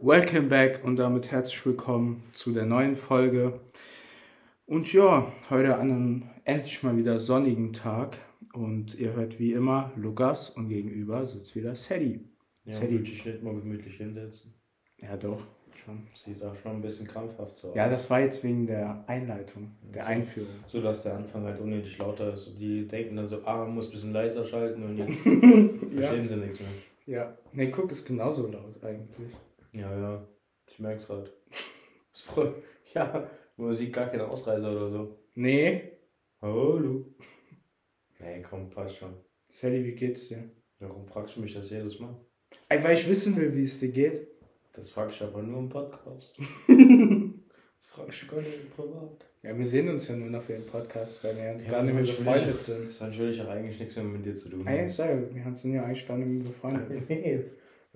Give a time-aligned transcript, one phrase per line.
[0.00, 3.58] Welcome back und damit herzlich willkommen zu der neuen Folge.
[4.64, 8.16] Und ja, heute an einem endlich mal wieder sonnigen Tag.
[8.52, 12.20] Und ihr hört wie immer Lukas und gegenüber sitzt wieder Sadie.
[12.64, 12.90] Ja, Sadie.
[12.92, 14.54] würde ich nicht mal gemütlich hinsetzen.
[14.98, 15.44] Ja, doch,
[15.84, 16.06] schon.
[16.14, 17.74] Sieht auch schon ein bisschen krampfhaft so aus.
[17.74, 20.08] Ja, das war jetzt wegen der Einleitung, der So.
[20.08, 20.54] Einführung.
[20.68, 22.46] So, dass der Anfang halt unnötig lauter ist.
[22.46, 25.22] Und die denken dann so, ah, muss ein bisschen leiser schalten und jetzt
[25.92, 26.68] verstehen sie nichts mehr.
[27.06, 29.34] Ja, ne, guck, ist genauso laut eigentlich.
[29.72, 30.28] Ja, ja,
[30.66, 31.30] ich merk's grad.
[32.12, 32.54] Das Pro-
[32.94, 35.18] Ja, man sieht gar keine Ausreißer oder so.
[35.34, 35.92] Nee,
[36.40, 37.04] Hallo.
[38.20, 39.14] Nee, komm, passt schon.
[39.50, 40.50] Sadie, wie geht's dir?
[40.80, 42.14] Warum fragst du mich das jedes Mal?
[42.68, 44.26] Ey, weil ich wissen will, wie es dir geht.
[44.72, 46.38] Das frag ich aber nur im Podcast.
[46.66, 49.24] Das frag ich gar nicht privat.
[49.42, 51.94] Ja, wir sehen uns ja nur noch für den Podcast, weil wir ja gar nicht
[51.94, 52.86] mehr befreundet sind.
[52.88, 54.66] Das hat natürlich auch eigentlich nichts mehr mit dir zu tun.
[54.66, 57.08] Ey, sage, wir sind ja eigentlich gar nicht mehr befreundet.
[57.08, 57.44] Nee,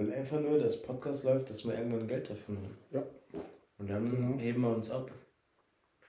[0.02, 2.78] weil einfach nur das Podcast läuft, dass wir irgendwann Geld dafür haben.
[2.90, 3.02] Ja.
[3.78, 4.38] Und dann Genau.
[4.38, 5.10] heben wir uns ab.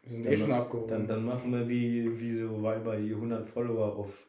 [0.02, 0.88] Wir sind Dann eh schon abgehoben.
[0.88, 4.28] Dann, dann machen wir wie, wie so, weil wir die 100 Follower auf,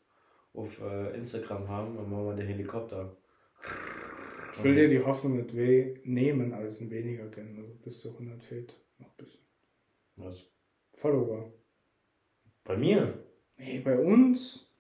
[0.53, 3.16] auf äh, Instagram haben, dann machen wir den Helikopter.
[4.56, 7.58] ich will dir die Hoffnung mit weh nehmen, als ein weniger kennen.
[7.58, 9.41] Also bis zu 100 fehlt noch ein bisschen.
[10.16, 10.47] Was?
[10.92, 11.53] Follower.
[12.62, 13.14] Bei mir?
[13.58, 14.70] Nee, bei uns?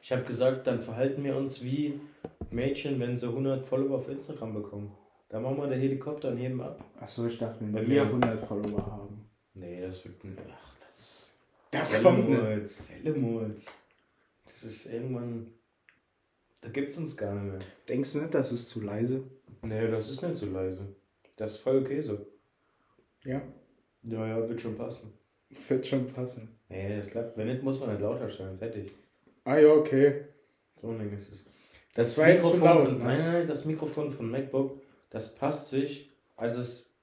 [0.00, 1.98] Ich habe gesagt, dann verhalten wir uns wie
[2.50, 4.96] Mädchen, wenn sie 100 Follower auf Instagram bekommen.
[5.28, 6.84] Dann machen wir den Helikopter und heben ab.
[7.00, 8.02] Achso, ich dachte, wenn Bei wir mir.
[8.02, 9.28] 100 Follower haben.
[9.54, 10.16] Nee, das wird.
[10.50, 11.38] Ach, das.
[11.70, 11.90] Das.
[11.90, 13.78] Sellemolz, Sellemolz.
[14.44, 15.50] Das ist irgendwann.
[16.60, 17.60] Da gibt's uns gar nicht mehr.
[17.88, 19.24] Denkst du nicht, das ist zu leise?
[19.62, 20.94] Nee, das ist nicht so leise.
[21.36, 22.26] Das ist voll okay so.
[23.24, 23.42] Ja,
[24.02, 25.12] Ja, ja, wird schon passen.
[25.68, 26.48] wird schon passen.
[26.68, 27.36] Nee, das klappt.
[27.36, 28.56] Wenn nicht, muss man halt lauter stellen.
[28.58, 28.92] Fertig.
[29.44, 30.26] Ah ja, okay.
[30.76, 31.50] So ein Ding ist es.
[31.94, 33.04] Das Mikrofon von, ne?
[33.04, 36.96] nein, nein, das Mikrofon von MacBook, das passt sich, also es,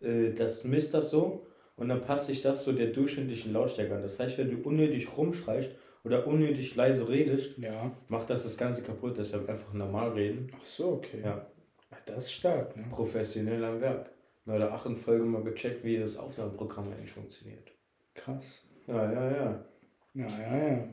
[0.00, 4.02] äh, das misst das so und dann passt sich das so der durchschnittlichen Lautstärke an.
[4.02, 5.70] Das heißt, wenn du unnötig rumschreist
[6.04, 7.90] oder unnötig leise redest, Ja.
[8.08, 9.18] macht das das Ganze kaputt.
[9.18, 10.52] Deshalb einfach normal reden.
[10.56, 11.20] Ach so, okay.
[11.24, 11.46] Ja,
[12.06, 12.84] Das ist stark, ne?
[12.90, 14.10] professionell am Werk.
[14.46, 17.72] In der achten Folge mal gecheckt, wie das Aufnahmeprogramm eigentlich funktioniert.
[18.14, 18.62] Krass.
[18.86, 19.64] Ja, ja, ja.
[20.14, 20.88] Ja, ja, ja.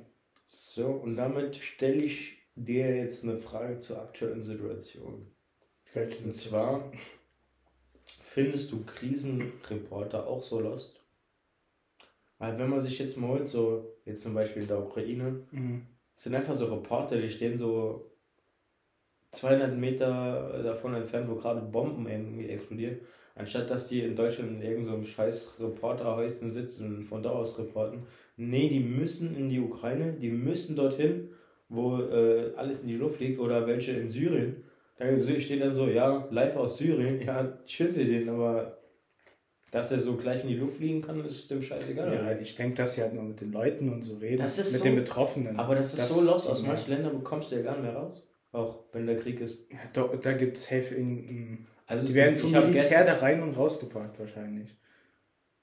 [0.48, 5.28] So, und damit stelle ich dir jetzt eine Frage zur aktuellen Situation.
[5.94, 6.92] Welche Und zwar,
[8.22, 11.02] findest du Krisenreporter auch so lost?
[12.40, 15.86] Weil wenn man sich jetzt mal holt, so jetzt zum Beispiel in der Ukraine, Mhm.
[16.16, 18.12] sind einfach so Reporter, die stehen so
[19.32, 23.00] 200 Meter davon entfernt, wo gerade Bomben irgendwie explodieren,
[23.36, 28.04] anstatt dass die in Deutschland in irgendeinem scheiß Reporterhäuschen sitzen und von da aus reporten.
[28.38, 31.30] Nee, die müssen in die Ukraine, die müssen dorthin,
[31.74, 34.64] wo äh, alles in die Luft liegt oder welche in Syrien.
[34.98, 38.78] Da steht dann so, ja, live aus Syrien, ja, chill für den, aber
[39.72, 42.14] dass er so gleich in die Luft fliegen kann, ist dem scheißegal.
[42.14, 44.38] Ja, ich denke, dass sie halt nur mit den Leuten und so reden.
[44.38, 45.58] Das mit so- den Betroffenen.
[45.58, 48.30] Aber das ist so los, aus manchen Ländern bekommst du ja gar nicht mehr raus.
[48.52, 49.72] Auch wenn der Krieg ist.
[49.72, 51.66] Ja, da, da gibt es Safe in.
[51.88, 54.70] Also die werden vom Militär da rein und rausgepackt wahrscheinlich.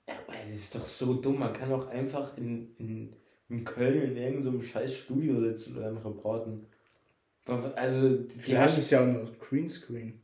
[0.09, 1.38] Ja, aber das ist doch so dumm.
[1.38, 3.12] Man kann auch einfach in, in,
[3.50, 6.66] in Köln in irgendeinem scheiß Studio sitzen und dann reporten.
[7.76, 8.80] Also, die Vielleicht haben.
[8.80, 10.20] ist ja auch nur Greenscreen.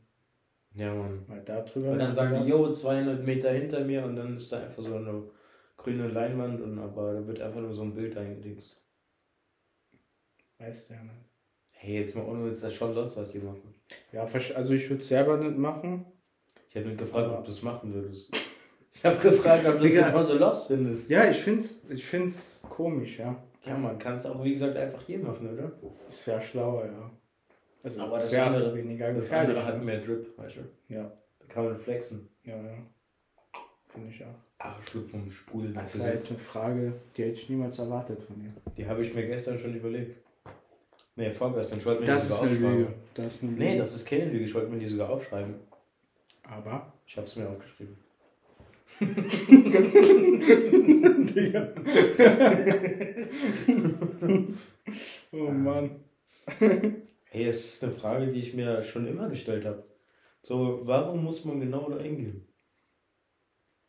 [0.75, 1.23] Ja, Mann.
[1.27, 1.91] Weil da drüber.
[1.91, 4.95] Und dann sagen die, jo, 200 Meter hinter mir und dann ist da einfach so
[4.95, 5.23] eine
[5.75, 8.81] grüne Leinwand und aber da wird einfach nur so ein Bild eingedingst.
[10.59, 11.13] Weißt du ja nicht.
[11.71, 13.73] Hey, jetzt mal ohne ist das schon los, was die machen.
[14.11, 16.05] Ja, also ich würde es selber nicht machen.
[16.69, 18.31] Ich habe nicht gefragt, Aber- ob du es machen würdest.
[18.97, 21.09] Ich habe gefragt, ob du es genauso lost findest.
[21.09, 23.35] Ja, ich find's, ich find's komisch, ja.
[23.65, 25.71] Ja, man kann es auch, wie gesagt, einfach hier machen, oder?
[26.09, 27.11] Es wäre schlauer, ja.
[27.83, 30.93] Also Aber das wäre andere- weniger Das andere hat mehr Drip, weißt du?
[30.93, 32.27] ja, Da kann man flexen.
[32.43, 32.73] ja, ja.
[33.89, 34.35] Finde ich auch.
[34.59, 35.73] Ah, Schluck vom Sprudel.
[35.73, 38.51] Das war jetzt eine Frage, die hätte ich niemals erwartet von dir.
[38.75, 40.17] Die habe ich mir gestern schon überlegt.
[41.15, 41.77] Nee, vorgestern.
[41.79, 42.77] Ich wollte mir Das die ist sogar aufschreiben.
[42.79, 42.93] Lüge.
[43.15, 43.63] Das ist eine Lüge.
[43.63, 44.45] Nee, das ist keine Lüge.
[44.45, 45.55] Ich wollte mir die sogar aufschreiben.
[46.43, 46.91] Aber.
[47.07, 47.97] Ich habe es mir aufgeschrieben.
[51.35, 51.73] Digga.
[55.31, 55.99] oh Mann.
[57.29, 59.83] Hey, es ist eine Frage, die ich mir schon immer gestellt habe.
[60.41, 62.47] So, warum muss man genau da hingehen?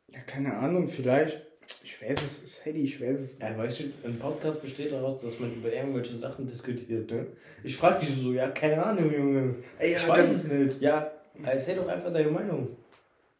[0.08, 1.42] Ja, keine Ahnung, vielleicht.
[1.84, 3.38] Ich weiß es, ist Hedy, ich weiß es.
[3.38, 7.10] Ja, weißt du, ein Podcast besteht daraus, dass man über irgendwelche Sachen diskutiert.
[7.10, 7.26] Ne?
[7.62, 9.56] Ich frage dich so, ja, keine Ahnung, Junge.
[9.78, 10.80] Ey, ich ja, weiß das- es nicht.
[10.80, 11.10] Ja,
[11.44, 12.76] erzähl doch einfach deine Meinung.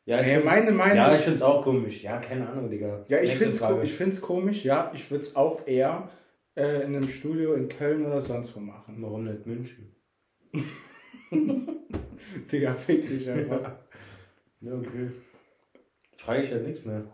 [0.08, 2.02] Ja, Ja, find's- meine Meinung- Ja, ich find's auch komisch.
[2.02, 3.04] Ja, keine Ahnung, Digga.
[3.08, 4.90] Ja, ich finde es ich find's komisch, ja.
[4.94, 6.08] Ich würde es auch eher
[6.56, 8.96] äh, in einem Studio in Köln oder sonst wo machen.
[9.00, 9.94] Warum nicht München?
[12.50, 13.72] Digga, fick dich einfach.
[14.60, 15.10] Ja, okay.
[16.16, 17.04] Frage ich ja nichts mehr.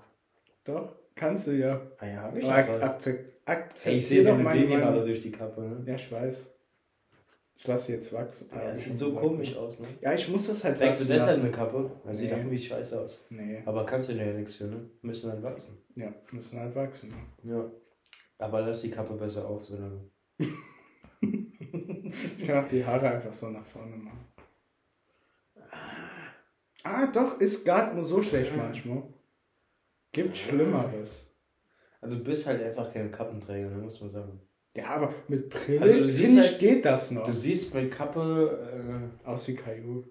[0.65, 1.81] Doch, kannst du ja.
[1.99, 2.83] Ah ja, hab ich Aber ak gerade.
[2.85, 5.07] akzept, Ey, akzeptier ich sehe doch meine Babyhaare Meinung.
[5.07, 5.83] durch die Kappe, ne?
[5.87, 6.55] Ja, ich weiß.
[7.57, 8.49] Ich lasse sie jetzt wachsen.
[8.53, 9.27] Ja, das sieht so gesagt.
[9.27, 9.87] komisch aus, ne?
[10.01, 11.43] Ja, ich muss das halt Trägst du wachsen deshalb lassen.
[11.43, 11.91] eine Kappe?
[12.05, 12.35] Das sieht Nee.
[12.35, 13.25] doch irgendwie scheiße aus.
[13.31, 14.91] Nee, Aber kannst du ja nichts für, ne?
[15.03, 15.79] Müssen halt wachsen.
[15.95, 17.15] ja, müssen halt wachsen.
[17.45, 17.71] Ja.
[18.39, 20.11] Aber lass die Kappe besser auf, solange.
[22.39, 24.25] Ich kann auch die Haare einfach so nach vorne machen.
[26.83, 29.03] Ah, doch, ist gar nur so schlecht manchmal.
[30.13, 31.35] Gibt Schlimmeres.
[32.01, 33.79] Also du bist halt einfach kein Kappenträger, ne?
[33.79, 34.41] muss man sagen.
[34.77, 37.23] Ja, aber mit Brille, Also du siehst finde ich, halt- geht das noch.
[37.25, 40.03] Du siehst mit Kappe, Aus wie Caillou.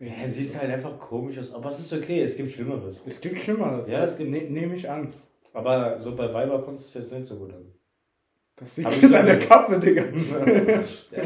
[0.00, 1.52] äh, ja, siehst halt einfach komisch aus.
[1.52, 3.02] Aber es ist okay, es gibt Schlimmeres.
[3.06, 3.88] Es gibt Schlimmeres.
[3.88, 5.08] Ja, es gibt- Ne, Nehme ich an.
[5.52, 7.66] Aber so bei Weiber kommt es jetzt nicht so gut an.
[8.56, 9.48] Das sieht ich so deiner gehört.
[9.48, 10.04] Kappe, Digga.
[11.12, 11.24] ja,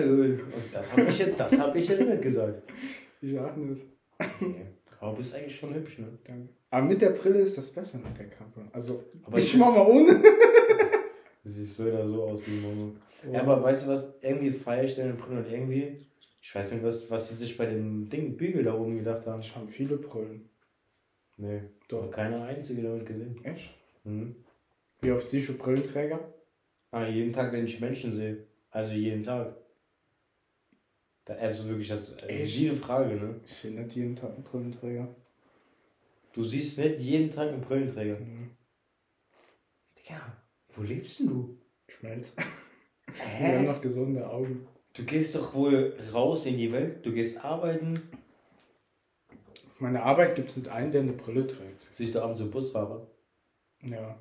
[0.72, 2.62] das habe ich, jetzt- das hab ich jetzt nicht gesagt.
[3.20, 3.82] Ich auch nicht.
[4.40, 4.66] Nee.
[5.00, 6.06] Aber du bist eigentlich schon hübsch, ne?
[6.26, 6.48] Danke.
[6.70, 8.62] Aber mit der Brille ist das besser mit der Kappe.
[8.72, 10.22] Also, Aber ich ich- mach mal ohne.
[11.44, 12.96] Du siehst so oder so aus wie Momo.
[13.30, 14.14] Ja, aber weißt du was?
[14.22, 16.06] Irgendwie feiere ich deine Brille und irgendwie,
[16.40, 19.42] ich weiß nicht, was, was sie sich bei dem Ding Bügel da oben gedacht haben.
[19.42, 20.48] Ich habe viele Brillen.
[21.36, 22.10] Nee, Doch.
[22.10, 23.44] keine einzige damit gesehen.
[23.44, 23.74] Echt?
[24.04, 24.36] Mhm.
[25.02, 26.32] Wie oft siehst du Brillenträger?
[26.90, 28.46] Ah, jeden Tag, wenn ich Menschen sehe.
[28.70, 29.54] Also jeden Tag.
[31.26, 32.68] Da, also wirklich, das, das ist Echt?
[32.70, 33.40] eine Frage, ne?
[33.44, 35.14] Ich sehe nicht jeden Tag einen Brillenträger.
[36.32, 38.18] Du siehst nicht jeden Tag einen Brillenträger.
[38.18, 38.50] Mhm.
[39.98, 40.43] Digga,
[40.76, 41.58] wo lebst denn du?
[41.88, 42.34] Schmelz.
[42.36, 43.56] Wir Hä?
[43.58, 44.66] haben noch gesunde Augen.
[44.94, 47.94] Du gehst doch wohl raus in die Welt, du gehst arbeiten.
[49.74, 51.86] Auf meiner Arbeit gibt es nicht einen, der eine Brille trägt.
[51.90, 53.06] Siehst du abends so Busfahrer?
[53.82, 54.20] Ja.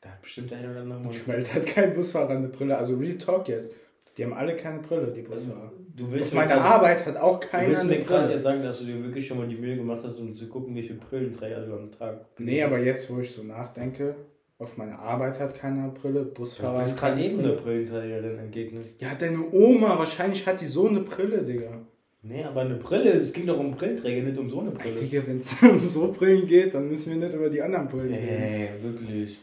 [0.00, 1.06] Da hat bestimmt einer oder andere mal.
[1.08, 2.76] Und Schmelz hat kein Busfahrer eine Brille.
[2.78, 3.72] Also Real Talk jetzt.
[4.16, 5.72] Die haben alle keine Brille, die Busfahrer.
[5.94, 8.34] Du willst Auf meiner grad- Arbeit hat auch Du keiner willst eine mir gerade Brille.
[8.34, 10.74] jetzt sagen, dass du dir wirklich schon mal die Mühe gemacht hast, um zu gucken,
[10.74, 14.14] wie viele Brillenträger du am Tag Nee, aber jetzt, wo ich so nachdenke,
[14.60, 17.84] auf meiner Arbeit hat keiner eine Brille, Du Busfahrer bist hat gerade eben eine Brille.
[17.86, 18.86] Brillenträgerin entgegnet.
[19.00, 21.80] Ja, deine Oma, wahrscheinlich hat die so eine Brille, Digga.
[22.22, 25.00] Nee, aber eine Brille, es ging doch um Brillenträger, nicht um so eine Brille.
[25.00, 28.12] Digga, wenn es um so Brillen geht, dann müssen wir nicht über die anderen Brillen
[28.12, 28.28] reden.
[28.28, 29.38] Ey, wirklich.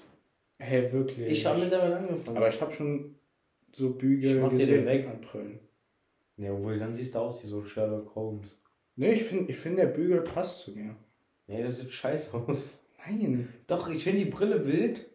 [0.60, 1.28] Hey, wirklich.
[1.28, 2.38] Ich habe mittlerweile angefangen.
[2.38, 3.16] Aber ich habe schon
[3.74, 5.08] so Ich Bügel mach dir gesehen den weg.
[5.08, 5.60] an Brillen.
[6.38, 8.62] ja, obwohl, dann siehst du aus wie so Sherlock Holmes.
[8.96, 10.96] Nee, ich finde, ich find, der Bügel passt zu mir.
[11.48, 12.84] Nee, das sieht scheiße aus.
[13.10, 13.48] Nein.
[13.68, 15.06] Doch, ich finde die Brille wild.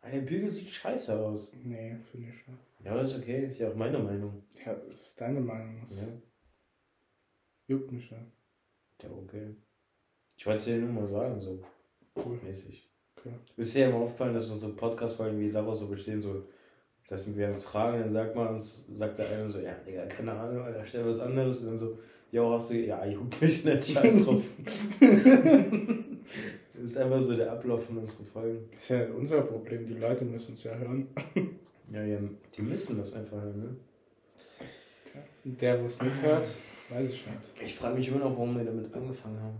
[0.00, 1.52] Eine Bügel sieht scheiße aus.
[1.62, 2.58] Nee, finde ich nicht.
[2.84, 4.42] Ja, aber ist okay, ist ja auch meine Meinung.
[4.64, 5.78] Ja, ist deine Meinung.
[5.80, 6.06] Das Ja,
[7.66, 8.18] juckt mich ja.
[9.02, 9.54] ja okay.
[10.36, 11.62] Ich wollte es dir nur mal sagen, so
[12.16, 12.38] Cool.
[12.42, 12.88] mäßig.
[13.16, 13.30] Okay.
[13.56, 16.46] Ist ja immer aufgefallen, dass unsere Podcast-Folgen wie daraus so bestehen, so,
[17.08, 20.32] dass wir uns fragen, dann sagt man uns, sagt der eine so, ja, Digga, keine
[20.32, 21.60] Ahnung, Alter, stell was anderes.
[21.60, 21.98] Und dann so,
[22.30, 24.42] ja, hast du, ja, juckt mich nicht, scheiß drauf.
[26.84, 28.68] das ist einfach so der Ablauf von unseren Folgen.
[28.76, 29.86] Ist ja unser Problem.
[29.86, 31.08] Die Leute müssen es ja hören.
[31.90, 32.18] Ja, ja,
[32.54, 33.76] die müssen das einfach hören, ne?
[35.44, 36.46] Der, wo es nicht hört,
[36.90, 37.62] weiß ich nicht.
[37.64, 39.56] Ich frage mich immer noch, warum wir damit angefangen haben.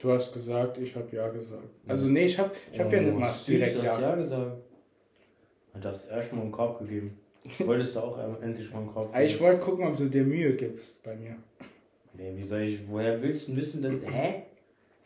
[0.00, 1.62] Du hast gesagt, ich habe ja gesagt.
[1.86, 4.10] Also nee, ich habe ich hab ja nicht mal Oh, direkt du hast ja.
[4.10, 4.56] ja gesagt.
[5.74, 7.20] Hat das erst mal einen Korb gegeben.
[7.60, 10.56] Wolltest du auch endlich mal einen Korb Ah, Ich wollte gucken, ob du dir Mühe
[10.56, 11.36] gibst bei mir.
[12.14, 14.42] Nee, wie soll ich, woher willst du wissen, dass, hä?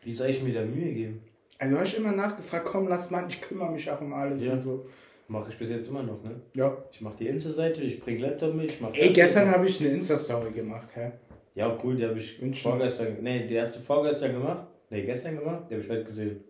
[0.01, 1.21] Wie soll ich mir da Mühe geben?
[1.59, 4.53] Also du hast immer nachgefragt, komm, lass mal, ich kümmere mich auch um alles Ja.
[4.53, 4.85] und so.
[5.27, 6.41] Mache ich bis jetzt immer noch, ne?
[6.53, 6.75] Ja.
[6.91, 9.89] Ich mache die Insta-Seite, ich bring Laptop mit, ich mache Ey, gestern habe ich eine
[9.89, 11.11] Insta-Story gemacht, hä?
[11.55, 12.61] Ja, cool, die habe ich Wünschen.
[12.69, 14.67] vorgestern, nee, die erste vorgestern gemacht.
[14.89, 16.43] Nee, gestern gemacht, die habe ich heute gesehen.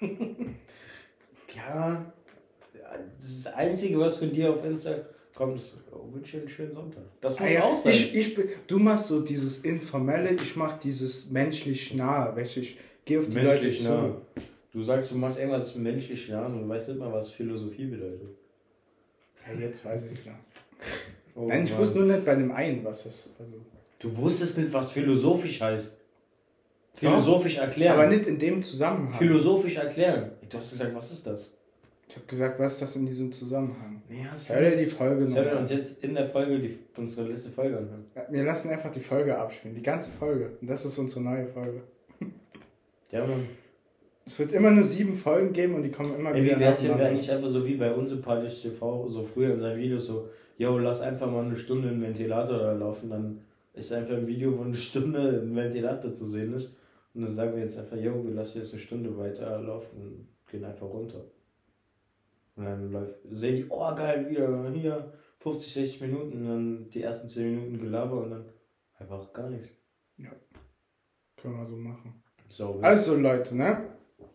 [1.56, 2.12] ja,
[3.16, 4.94] das Einzige, was von dir auf Insta
[5.34, 7.02] kommt, ist, oh, wünsche dir einen schönen Sonntag.
[7.20, 7.92] Das muss Ah ja, auch sein.
[7.92, 13.20] Ich, ich, du machst so dieses Informelle, ich mach dieses menschlich nahe, du, ich gehe
[13.20, 14.16] auf die menschlich Leute nah.
[14.72, 18.28] Du sagst, du machst irgendwas menschlich nah und du weißt nicht mal, was Philosophie bedeutet.
[19.46, 20.32] Ja, jetzt weiß ich ja.
[21.34, 21.80] Oh, Nein, ich Mann.
[21.80, 23.54] wusste nur nicht bei dem einen, was das, also.
[23.98, 25.96] Du wusstest nicht, was philosophisch heißt.
[26.94, 27.98] Philosophisch erklären.
[27.98, 29.18] Aber nicht in dem Zusammenhang.
[29.18, 30.32] Philosophisch erklären.
[30.48, 31.56] Du hast gesagt, was ist das?
[32.10, 34.02] ich habe gesagt, was ist das in diesem Zusammenhang?
[34.08, 35.76] Nee, hast Hör dir die Folge Sollen wir noch uns an.
[35.76, 38.04] jetzt in der Folge die, unsere letzte Folge anhören?
[38.30, 40.50] Wir lassen einfach die Folge abspielen, die ganze Folge.
[40.60, 41.82] Und das ist unsere neue Folge.
[43.10, 43.48] Ja, Mann.
[44.24, 46.84] Es wird immer nur sieben Folgen geben und die kommen immer Ey, wieder wie wär's,
[46.84, 50.28] wenn wir eigentlich einfach so wie bei Unsympathisch TV, so früher in seinen Videos so,
[50.56, 53.40] yo, lass einfach mal eine Stunde einen Ventilator da laufen, dann
[53.72, 56.76] ist einfach ein Video, wo eine Stunde ein Ventilator zu sehen ist.
[57.12, 60.28] Und dann sagen wir jetzt einfach, yo, wir lassen jetzt eine Stunde weiter laufen und
[60.48, 61.24] gehen einfach runter.
[62.54, 67.26] Und dann läuft, sehen die, oh geil, wieder hier 50, 60 Minuten dann die ersten
[67.26, 68.44] 10 Minuten Gelaber und dann
[68.98, 69.70] einfach gar nichts.
[71.36, 72.19] Können wir so machen.
[72.50, 72.80] So.
[72.82, 73.78] Also Leute, ne?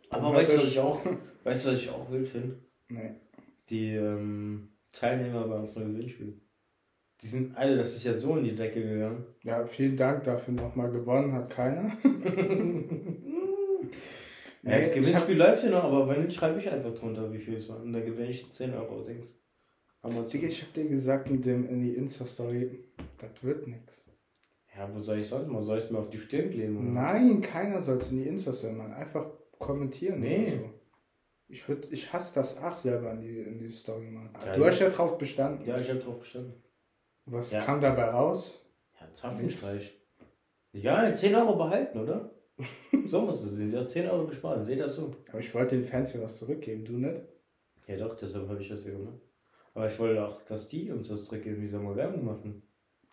[0.09, 1.01] Aber weißt du, was ich auch,
[1.43, 2.57] weißt du, was ich auch wild finde?
[2.87, 3.11] Nee.
[3.69, 6.39] Die ähm, Teilnehmer bei unserem Gewinnspiel.
[7.21, 9.25] Die sind alle, das ist ja so in die Decke gegangen.
[9.43, 11.91] Ja, vielen Dank dafür nochmal gewonnen hat keiner.
[14.63, 17.37] Ja, das ich Gewinnspiel läuft ja noch, aber wenn nicht, schreibe ich einfach drunter, wie
[17.37, 17.79] viel es war.
[17.79, 19.39] Und dann gewinne ich 10 Euro, Dings.
[20.01, 20.43] Amazon.
[20.43, 22.83] Ich hab dir gesagt mit dem in die Insta-Story,
[23.19, 24.09] das wird nix.
[24.77, 25.61] Ja, wo soll ich sonst mal?
[25.61, 26.77] Soll ich es mir auf die Stirn kleben?
[26.77, 26.85] Oder?
[27.01, 28.93] Nein, keiner soll es in die Insta-Story machen.
[28.93, 29.25] Einfach
[29.57, 30.19] kommentieren.
[30.19, 30.57] Nee.
[30.59, 30.69] so.
[31.47, 34.31] Ich, würd, ich hasse das ach selber in die, in die Story machen.
[34.45, 35.65] Ja, du hast ja drauf bestanden.
[35.65, 36.61] Ja, ich habe drauf bestanden.
[37.25, 37.63] Was Ja.
[37.63, 38.65] kam dabei raus?
[38.99, 39.93] Ja, Zapfenstreich.
[40.73, 42.31] Ja, 10 Euro behalten, oder?
[43.05, 43.71] so muss es sein.
[43.71, 44.65] Du hast 10 Euro gespart.
[44.65, 45.15] Seht das so?
[45.29, 47.21] Aber ich wollte den Fans ja was zurückgeben, du nicht?
[47.87, 49.21] Ja, doch, deshalb habe ich das ja gemacht.
[49.73, 51.61] Aber ich wollte auch, dass die uns das zurückgeben.
[51.61, 52.63] Wie soll man Werbung machen?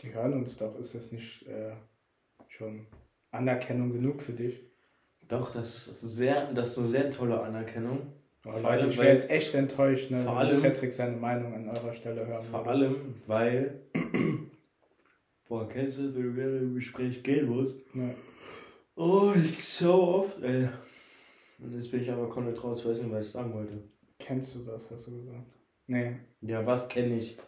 [0.03, 0.79] Die hören uns doch.
[0.79, 1.73] Ist das nicht äh,
[2.49, 2.87] schon
[3.31, 4.61] Anerkennung genug für dich?
[5.29, 8.13] Doch, das ist, sehr, das ist eine sehr tolle Anerkennung.
[8.45, 11.17] Oh, Vor Leute, allem, ich wäre jetzt echt enttäuscht, ne, Vor wenn allem- Cedric seine
[11.17, 12.71] Meinung an eurer Stelle hören Vor würde.
[12.71, 13.81] allem, weil.
[15.49, 17.79] Boah, kennst du, wenn du wieder im Gespräch gehen musst?
[17.95, 18.11] Ja.
[18.97, 20.69] Oh, ich so oft, ey.
[21.59, 23.79] Und jetzt bin ich aber komplett raus, ich weiß nicht, was ich sagen wollte.
[24.19, 25.47] Kennst du das, hast du gesagt?
[25.87, 26.17] Nee.
[26.41, 27.39] Ja, was kenne ich?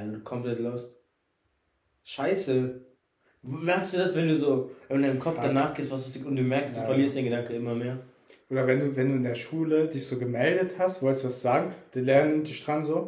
[0.00, 0.96] Ja, dann komplett lost.
[2.04, 2.80] Scheiße.
[3.42, 5.44] Merkst du das, wenn du so in deinem Kopf Fuck.
[5.44, 6.86] danach gehst, was du, und du merkst, du Ja.
[6.86, 7.98] verlierst den Gedanke immer mehr?
[8.50, 11.72] Oder wenn du, wenn du in der Schule dich so gemeldet hast, wolltest was sagen,
[11.94, 13.06] der Lehrer nimmt dich dran so.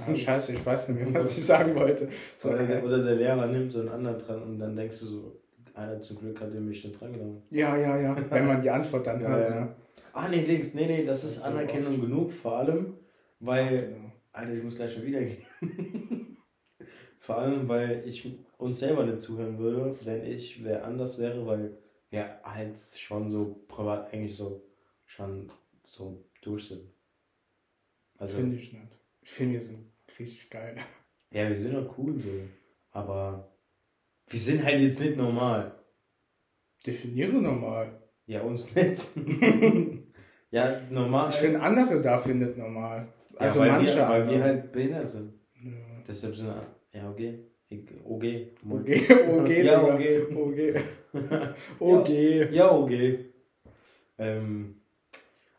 [0.00, 2.08] Ah, scheiße, ich weiß nicht mehr, was ich sagen wollte.
[2.36, 4.98] So, Oder, der, äh, oder der Lehrer nimmt so einen anderen dran und dann denkst
[5.00, 5.40] du so,
[5.74, 7.42] einer zum Glück hat der mich nicht dran genommen.
[7.50, 9.50] ja, ja, ja, wenn man die Antwort dann Ja, hört.
[9.50, 9.60] ja.
[9.60, 9.68] Ne?
[10.12, 12.94] Ah, nee, links, nee, nee, das ist Anerkennung genug, vor allem,
[13.38, 14.12] weil, Genau.
[14.32, 15.38] Alter, ich muss gleich schon wieder gehen.
[17.28, 21.76] Vor allem, weil ich uns selber nicht zuhören würde, wenn ich wer anders wäre, weil
[22.08, 24.64] wir halt schon so privat eigentlich so
[25.04, 25.52] schon
[25.84, 26.90] so durch sind.
[28.16, 28.98] Also, Finde ich nicht.
[29.20, 30.76] Ich finde, wir sind richtig geil.
[31.30, 32.30] ja, wir sind doch cool so,
[32.92, 33.52] aber
[34.26, 35.78] wir sind halt jetzt nicht normal.
[36.86, 38.08] Definiere normal.
[38.24, 39.06] Ja, uns nicht.
[40.50, 41.28] ja, normal.
[41.28, 43.12] Ich finde andere dafür nicht normal.
[43.32, 45.34] ja, Also weil manche wir, weil wir halt behindert sind.
[45.62, 45.72] Ja.
[46.06, 46.48] Deshalb sind
[46.98, 47.38] ja okay.
[47.70, 48.24] Ich- OG.
[48.68, 48.88] OG,
[49.28, 50.34] OG, Ja, Digga.
[50.34, 50.36] OG.
[50.36, 50.74] OG.
[51.80, 52.08] OG.
[52.52, 52.92] Ja, OG.
[54.18, 54.74] Ähm,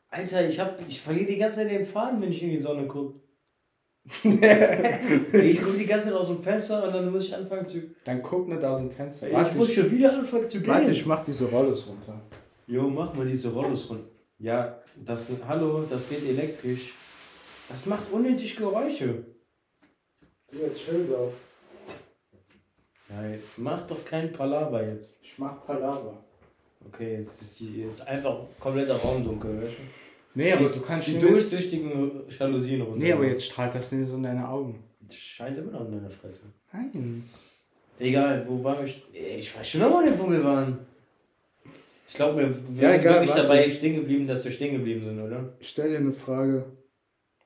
[0.09, 2.87] Alter, ich hab, ich verliere die ganze Zeit den Faden, wenn ich in die Sonne
[2.87, 3.19] gucke.
[4.23, 7.79] ich gucke die ganze Zeit aus dem Fenster und dann muss ich anfangen zu.
[8.03, 9.27] Dann guck nicht aus dem Fenster.
[9.27, 10.67] Ich Warte, muss ich, schon wieder anfangen zu gehen.
[10.69, 12.19] warte, ich mach diese Rollos runter.
[12.65, 14.09] Jo, mach mal diese Rollos runter.
[14.39, 16.93] Ja, das, hallo, das geht elektrisch.
[17.67, 19.25] Das macht unnötig Geräusche.
[20.51, 21.33] Ja, chill doch.
[23.09, 23.23] Ja,
[23.57, 25.19] mach doch kein Palaver jetzt.
[25.23, 26.23] Ich mach Palaver.
[26.87, 29.81] Okay, jetzt ist, die, jetzt einfach kompletter Raum dunkel, weißt du?
[30.35, 32.99] Nee, aber du kannst Die durchsichtigen Jalousien runter.
[32.99, 34.83] Nee, aber jetzt strahlt das nicht so in deine Augen.
[35.01, 36.43] Das scheint immer noch in deiner Fresse.
[36.71, 37.23] Nein.
[37.97, 38.93] Egal, wo waren wir?
[39.37, 40.79] Ich weiß schon noch nicht, wo wir waren.
[42.07, 43.41] Ich glaube, wir, wir Ja, sind egal, wirklich warte.
[43.43, 45.53] dabei stehen geblieben, dass wir stehen geblieben sind, oder?
[45.59, 46.65] Ich stell dir eine Frage.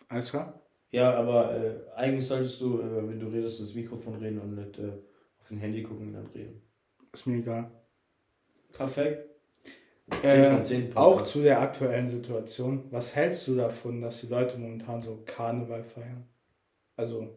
[0.09, 0.59] Alles klar?
[0.93, 4.77] Ja, aber äh, eigentlich solltest du, äh, wenn du redest, das Mikrofon reden und nicht
[4.77, 4.91] äh,
[5.39, 6.61] auf ein Handy gucken und dann reden.
[7.11, 7.69] Ist mir egal.
[8.71, 9.29] Perfekt.
[10.23, 10.95] 10 Äh, von 10.
[10.95, 12.83] auch zu der aktuellen Situation.
[12.91, 16.27] Was hältst du davon, dass die Leute momentan so Karneval feiern?
[16.95, 17.27] Also,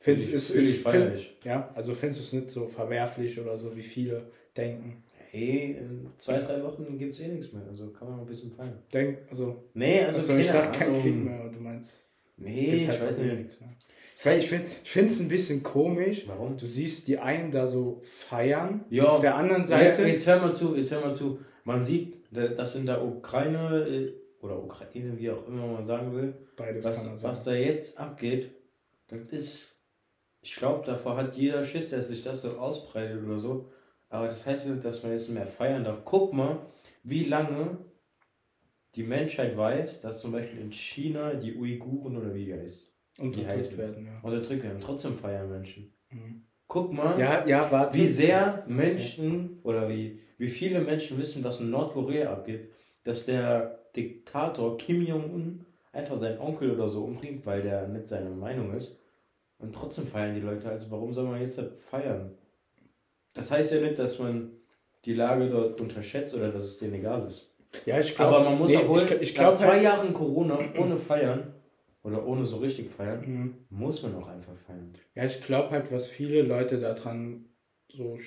[0.00, 1.36] finde ich, ist, ich ist, find, ich.
[1.44, 5.04] ja, also findest du es nicht so verwerflich oder so, wie viele denken?
[5.30, 8.50] Hey, in zwei, drei Wochen gibt es eh nichts mehr, also kann man ein bisschen
[8.50, 8.78] feiern.
[8.92, 11.00] Denk, also, Nee, also, also ich dachte kein.
[11.00, 12.03] Krieg mehr, du meinst.
[12.36, 13.38] Nee, gibt ich halt weiß nicht.
[13.38, 13.58] nichts.
[14.14, 16.24] Das heißt, ich finde es ein bisschen komisch.
[16.28, 16.56] Warum?
[16.56, 18.84] Du siehst die einen da so feiern.
[18.90, 19.04] Ja.
[19.06, 19.96] Auf der anderen Seite.
[19.96, 20.08] Seite.
[20.08, 21.38] jetzt hör mal zu, jetzt hör mal zu.
[21.64, 26.14] Man sieht, da- dass in der Ukraine äh, oder Ukraine, wie auch immer man sagen
[26.14, 28.52] will, beides was, kann was da jetzt abgeht,
[29.08, 29.80] das ist,
[30.42, 33.70] ich glaube, davor hat jeder Schiss, dass sich das so ausbreitet oder so.
[34.10, 36.02] Aber das heißt nicht, dass man jetzt mehr feiern darf.
[36.04, 36.58] Guck mal,
[37.02, 37.78] wie lange
[38.96, 43.48] die Menschheit weiß, dass zum Beispiel in China die Uiguren oder wie die heißt, Unterdrückt
[43.48, 43.78] heißen.
[43.78, 44.20] werden, ja.
[44.22, 44.80] unterdrückt werden.
[44.80, 45.92] Trotzdem feiern Menschen.
[46.10, 46.42] Mhm.
[46.66, 47.96] Guck mal, Ja, ja, warte.
[47.96, 52.70] wie sehr Menschen oder wie, wie viele Menschen wissen, was in Nordkorea abgeht,
[53.04, 58.30] dass der Diktator Kim Jong-un einfach seinen Onkel oder so umbringt, weil der nicht seine
[58.30, 59.00] Meinung ist.
[59.58, 60.68] Und trotzdem feiern die Leute.
[60.68, 62.32] Also warum soll man jetzt feiern?
[63.34, 64.50] Das heißt ja nicht, dass man
[65.04, 67.53] die Lage dort unterschätzt oder dass es denen egal ist.
[67.86, 68.36] Ja, ich glaube.
[68.36, 70.96] Aber man muss nee, auch wohl, ich, ich nach glaube zwei halt, Jahren Corona ohne
[70.96, 71.54] feiern
[72.02, 73.54] oder ohne so richtig feiern, Mhm.
[73.70, 74.92] muss man auch einfach feiern.
[75.14, 77.46] Ja, ich glaube halt, was viele Leute daran
[77.88, 78.18] so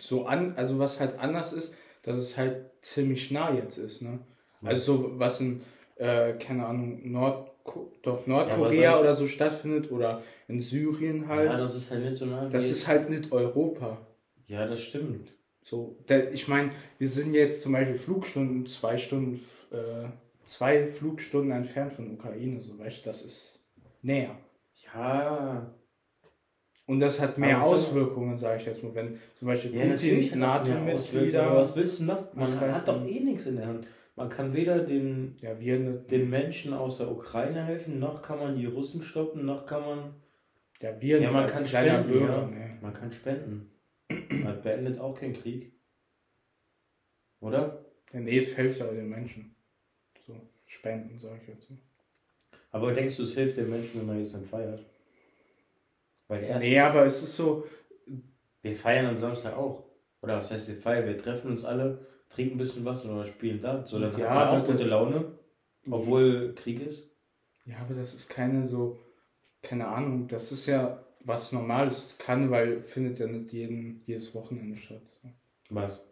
[0.00, 4.20] so an, also was halt anders ist, dass es halt ziemlich nah jetzt ist, ne?
[4.62, 5.62] Also so was in,
[5.96, 7.50] äh, keine Ahnung, Nord,
[8.02, 11.50] doch Nordkorea Ja, oder so stattfindet oder in Syrien halt.
[11.50, 12.48] Ja, das ist halt nicht so nah.
[12.48, 13.98] das ist halt nicht Europa.
[14.46, 15.32] Ja, das stimmt.
[15.68, 19.34] So, der, ich meine, wir sind jetzt zum Beispiel Flugstunden, zwei Stunden,
[19.70, 20.08] äh,
[20.46, 23.66] zwei Flugstunden entfernt von Ukraine, so weißt du, das ist
[24.00, 24.34] näher.
[24.94, 25.70] Ja.
[26.86, 29.84] Und das hat mehr Aber so- Auswirkungen, sage ich jetzt mal, wenn zum Beispiel Ja,
[29.88, 32.28] Putin, NATO-Mitglieder, was willst du machen?
[32.32, 32.74] Man angreifen.
[32.74, 33.86] hat doch eh nichts in der Hand.
[34.16, 38.38] Man kann weder den, ja, wir ne, den Menschen aus der Ukraine helfen, noch kann
[38.38, 39.98] man die Russen stoppen, noch kann man.
[40.80, 42.46] ja, wir Ja, man kann spenden, Bürger, ja.
[42.46, 42.78] ne.
[42.80, 43.70] Man kann spenden.
[44.10, 45.72] Man beendet auch keinen Krieg.
[47.40, 47.84] Oder?
[48.12, 49.54] Ja, nee, es hilft aber den Menschen.
[50.26, 50.34] So,
[50.66, 51.68] spenden, sage ich jetzt.
[52.70, 54.84] Aber denkst du, es hilft den Menschen, wenn man jetzt dann feiert?
[56.28, 57.64] Weil erstens, Nee, aber es ist so,
[58.62, 59.84] wir feiern am Samstag auch.
[60.22, 61.06] Oder was heißt wir feiern?
[61.06, 63.84] Wir treffen uns alle, trinken ein bisschen was oder spielen da.
[63.86, 65.38] So, dann Ja, hat man auch gute Laune,
[65.90, 67.10] obwohl Krieg ist.
[67.64, 68.98] ja, aber das ist keine so,
[69.62, 72.16] keine Ahnung, das ist ja was Normales.
[72.18, 75.02] Karneval findet ja nicht jeden, jedes Wochenende statt.
[75.70, 76.08] Was?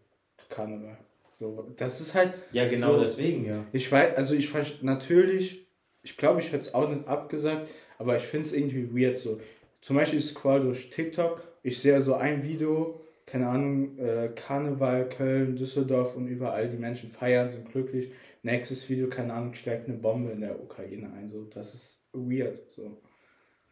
[0.49, 0.97] Karneval.
[1.39, 3.01] So, das ist halt, Ja, genau So.
[3.01, 3.65] deswegen, ja.
[3.73, 5.67] ich weiß, also ich ver- natürlich,
[6.03, 9.41] ich glaube, ich hätte es auch nicht abgesagt, aber ich finde es irgendwie weird so.
[9.83, 15.09] Zum Beispiel ich scroll durch TikTok, ich sehe so ein Video, keine Ahnung, äh, Karneval,
[15.09, 18.13] Köln, Düsseldorf und überall, die Menschen feiern, sind glücklich.
[18.43, 22.61] Nächstes Video, keine Ahnung, steckt eine Bombe in der Ukraine ein, so, das ist weird,
[22.71, 22.97] so.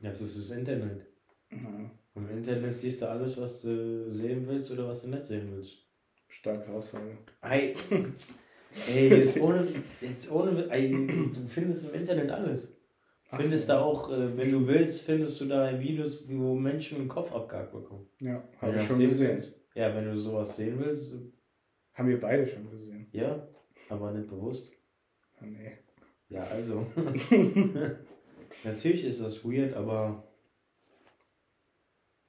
[0.00, 1.06] Das ist das Internet.
[1.62, 5.48] Ja, Im Internet siehst du alles, was du sehen willst oder was du nicht sehen
[5.54, 5.78] willst.
[6.28, 7.18] starke Aussage.
[7.42, 7.74] Ey,
[8.88, 9.68] ey jetzt ohne,
[10.00, 10.90] jetzt ohne, ey,
[11.32, 12.76] du findest im Internet alles.
[13.30, 13.76] Ach, Findest ja.
[13.76, 17.72] da auch, äh, wenn du willst, findest du da Videos, wo Menschen den Kopf abgehakt
[17.72, 18.06] bekommen.
[18.20, 19.28] Ja, habe ich schon sehen gesehen.
[19.28, 19.60] willst.
[19.74, 21.16] Ja, wenn du sowas sehen willst,
[21.94, 23.06] Haben wir beide schon gesehen.
[23.12, 23.48] ja,
[23.88, 24.72] aber nicht bewusst.
[25.40, 25.72] Ah, nee.
[26.28, 26.86] Ja, also.
[28.64, 30.22] Natürlich ist das weird, aber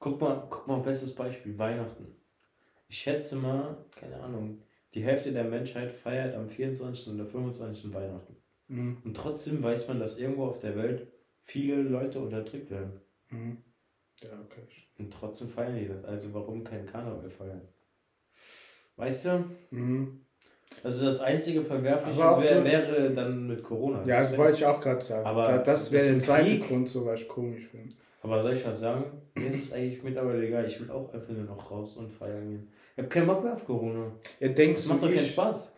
[0.06, 2.06] guck mal, guck mal, bestes Beispiel, Weihnachten.
[2.88, 4.62] Ich schätze mal, keine Ahnung,
[4.94, 7.12] die Hälfte der Menschheit feiert am 24.
[7.12, 7.92] oder 25.
[7.92, 8.36] Weihnachten.
[8.68, 8.98] Mhm.
[9.04, 11.08] Und trotzdem weiß man, dass irgendwo auf der Welt
[11.42, 13.00] viele Leute unterdrückt werden.
[13.30, 13.58] Mhm.
[14.22, 14.62] Ja, okay.
[14.98, 16.04] Und trotzdem feiern die das.
[16.04, 17.62] Also warum kein Karneval feiern?
[18.96, 19.44] Weißt du?
[19.70, 20.20] Mhm.
[20.82, 24.04] Also das einzige Verwerfliche wär, du- wäre dann mit Corona.
[24.06, 25.26] Ja, Das wollte ich auch gerade sagen.
[25.26, 27.94] Aber da, das wäre der zweite Grund, so was ich komisch finde.
[28.26, 29.04] Aber soll ich was sagen?
[29.36, 30.66] Mir ist es eigentlich mittlerweile egal.
[30.66, 32.68] Ich will auch einfach nur noch raus und feiern gehen.
[32.94, 34.10] Ich habe keinen Bock mehr auf Corona.
[34.40, 35.72] Ja, denkst Es macht doch keinen Spaß.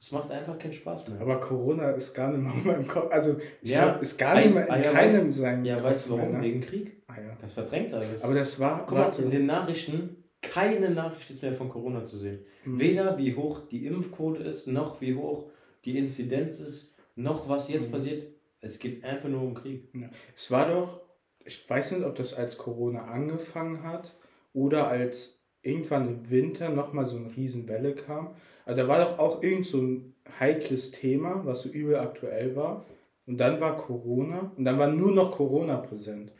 [0.00, 1.20] Es macht einfach keinen Spaß mehr.
[1.20, 3.10] Aber Corona ist gar nicht mehr in meinem Kopf.
[3.10, 5.64] Also, ich Ja, glaub, ist gar ein- nicht mehr in ah, ja, keinem weißt- seinem
[5.64, 6.30] ja, Kopf weißt du warum?
[6.30, 6.44] mehr, ne?
[6.46, 7.02] Wegen Krieg.
[7.08, 7.36] Ah, ja.
[7.40, 8.22] Das verdrängt alles.
[8.22, 8.86] Aber das war.
[8.86, 12.40] Guck mal, in den Nachrichten, keine Nachricht ist mehr von Corona zu sehen.
[12.62, 12.78] Hm.
[12.78, 15.50] Weder wie hoch die Impfquote ist, noch wie hoch
[15.84, 17.92] die Inzidenz ist, noch was jetzt Mhm.
[17.92, 18.22] passiert.
[18.60, 19.88] Es geht einfach nur um Krieg.
[19.94, 20.08] Ja.
[20.36, 21.00] Es war doch,
[21.48, 24.14] ich weiß nicht, ob das als Corona angefangen hat
[24.52, 28.34] oder als irgendwann im Winter nochmal so eine Riesenwelle kam.
[28.66, 32.84] Aber da war doch auch irgend so ein heikles Thema, was so übel aktuell war.
[33.26, 36.32] Und dann war Corona und dann war nur noch Corona präsent.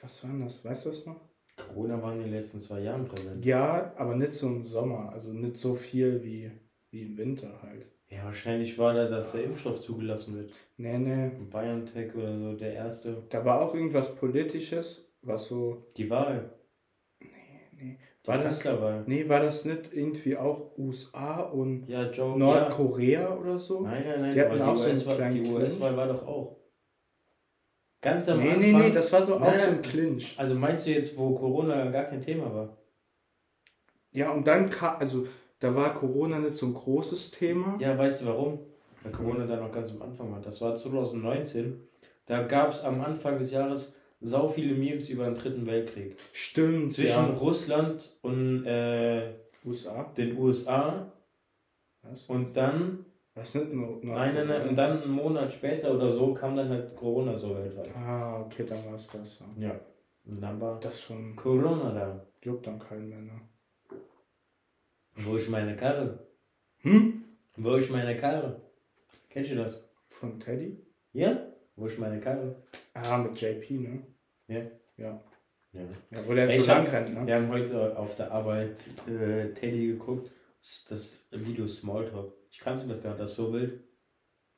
[0.00, 0.64] Was war denn das?
[0.64, 1.20] Weißt du das noch?
[1.56, 3.44] Corona war in den letzten zwei Jahren präsent.
[3.44, 6.50] Ja, aber nicht so im Sommer, also nicht so viel wie,
[6.90, 7.88] wie im Winter halt.
[8.14, 10.52] Ja, wahrscheinlich war da, dass der Impfstoff zugelassen wird.
[10.76, 11.30] Nee, nee.
[11.50, 13.22] BioNTech oder so, der erste.
[13.30, 15.86] Da war auch irgendwas Politisches, was so.
[15.96, 16.50] Die Wahl.
[17.20, 17.98] Nee.
[18.22, 18.64] Die War das,
[19.06, 22.38] nee, war das nicht irgendwie auch USA und Ja, Joe.
[22.38, 23.84] Nordkorea oder so?
[23.84, 23.90] Ja.
[23.90, 25.50] Nein, nein, nein, Die aber hatten die auch US-Wahl die.
[25.50, 26.56] US-Wahl war doch auch.
[28.00, 28.60] Ganz am nee, Anfang.
[28.60, 30.34] nee, nee, das war so Nein, auch so ein Clinch.
[30.38, 32.76] Also meinst du jetzt, wo Corona gar kein Thema war?
[34.12, 35.26] Ja, und dann kam, also
[35.64, 37.76] da war Corona nicht so ein großes Thema.
[37.80, 38.58] Ja, weißt du warum?
[39.02, 40.40] Weil Corona da noch ganz am Anfang war.
[40.40, 41.80] Das war 2019.
[42.26, 46.16] Da gab es am Anfang des Jahres sau viele Memes über den Dritten Weltkrieg.
[46.32, 47.38] Stimmt, Zwischen ja.
[47.38, 50.04] Russland und äh, USA.
[50.16, 51.10] den USA.
[52.02, 52.24] Was?
[52.26, 56.32] Und dann, Was nicht nur, nein, nein, nein, und dann einen Monat später oder so
[56.34, 57.90] kam dann halt Corona so weltweit.
[57.96, 59.40] Ah, okay, dann war es das.
[59.58, 59.68] Ja.
[59.68, 59.80] Ja.
[60.26, 62.26] Und dann war Das schon Corona da.
[62.42, 63.18] juckt dann keinen mehr.
[63.20, 63.40] Ne?
[65.16, 66.26] Wo ist meine Karre?
[66.78, 67.24] Hm?
[67.56, 68.60] Wo ist meine Karre?
[69.30, 69.88] Kennst du das?
[70.08, 70.76] Von Teddy?
[71.12, 71.46] Ja?
[71.76, 72.62] Wo ist meine Karre?
[72.94, 74.06] Ah, mit JP, ne?
[74.48, 74.62] Ja.
[74.96, 75.24] Ja.
[75.72, 75.80] Ja.
[76.10, 77.26] Ja, wo der Ey, so hab- lang rennt, ne?
[77.26, 80.30] Wir haben heute auf der Arbeit äh, Teddy geguckt.
[80.88, 82.32] Das, Video Smalltalk.
[82.50, 83.82] Ich kannte das gar nicht, das ist so wild.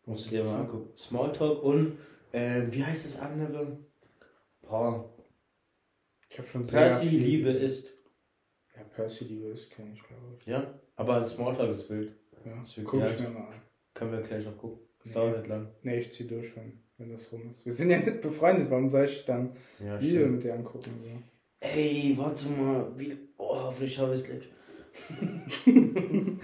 [0.05, 0.97] Musst du dir mal angucken.
[0.97, 1.99] Smalltalk und
[2.33, 3.79] äh, wie heißt das andere?
[4.63, 5.13] Boah.
[6.29, 7.96] Ich habe schon sehr Percy Liebe ist.
[8.77, 10.47] Ja, Percy the Wills kenne ich, glaube ich.
[10.47, 12.13] Ja, aber Smalltalk ist wild.
[12.45, 13.61] Ja, wird guck ich mir mal an.
[13.95, 14.81] Können wir gleich noch gucken.
[14.99, 15.15] Das Nee.
[15.21, 15.69] dauert nicht lang.
[15.83, 17.65] Nee, ich zieh durch, wenn, wenn das rum ist.
[17.65, 20.33] Wir sind ja nicht befreundet, warum soll ich dann Ja, Video stimmt.
[20.35, 20.91] mit dir angucken?
[21.03, 21.23] So?
[21.61, 22.93] Ey, warte mal.
[22.99, 23.17] Wie...
[23.39, 24.49] Oh, hoffentlich habe ich es gleich.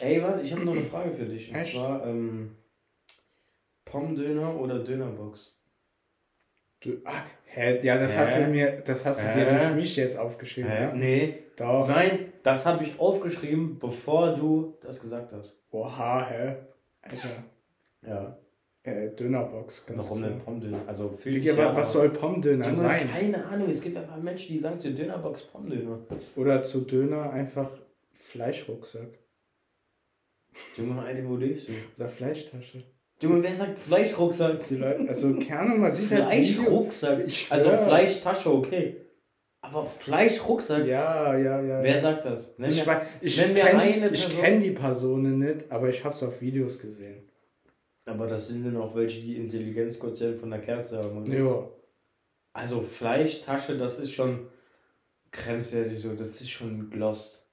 [0.00, 1.48] Ey, warte, ich habe noch eine Frage für dich.
[1.50, 1.72] Und Echt?
[1.72, 2.54] zwar, ähm,
[3.84, 5.54] Pommdöner oder Dönerbox?
[6.80, 7.24] Du, ah,
[7.58, 7.80] hä?
[7.82, 8.18] Ja, das Hä?
[8.18, 9.58] hast du mir, das hast du dir Hä?
[9.58, 10.70] durch mich jetzt aufgeschrieben.
[10.70, 10.82] Hä?
[10.84, 10.92] Ja?
[10.94, 11.38] Nee.
[11.56, 11.88] Doch.
[11.88, 15.58] Nein, das habe ich aufgeschrieben, bevor du das gesagt hast.
[15.70, 16.56] Oha, hä?
[17.02, 17.28] Alter.
[18.06, 18.38] Ja.
[18.84, 20.78] Äh, Dönerbox, ganz Warum denn Pommdöner?
[20.86, 23.08] Also für Digga, wa- was soll Pommdöner sein?
[23.12, 25.98] keine Ahnung, es gibt einfach Menschen, die sagen zu Dönerbox Pommdöner.
[26.36, 27.70] Oder zu Döner einfach
[28.12, 29.18] Fleischrucksack.
[30.76, 31.72] Junge, Alter, wo lebst du?
[31.96, 32.82] Oder Fleischtasche.
[33.20, 34.66] Junge, wer sagt Fleischrucksack?
[34.68, 37.20] Die Leute, also Ahnung, man sieht halt Fleischrucksack.
[37.50, 37.70] Also.
[37.70, 38.96] Fleischtasche, okay.
[39.60, 40.86] Aber Fleischrucksack?
[40.86, 41.82] Ja, ja, ja.
[41.82, 42.00] Wer ja.
[42.00, 42.56] sagt das?
[42.58, 44.40] Nenn Ich, mir- weiß- ich nenn mir kenne eine ich Person.
[44.40, 47.28] kenn die Personen nicht, aber ich habe es auf Videos gesehen.
[48.06, 51.22] Aber das sind dann auch welche, die Intelligenzquotient von der Kerze haben.
[51.24, 51.34] Oder?
[51.36, 51.68] Ja.
[52.52, 54.46] Also Fleischtasche, das ist schon
[55.32, 56.14] grenzwertig so.
[56.14, 57.44] Das ist schon lost.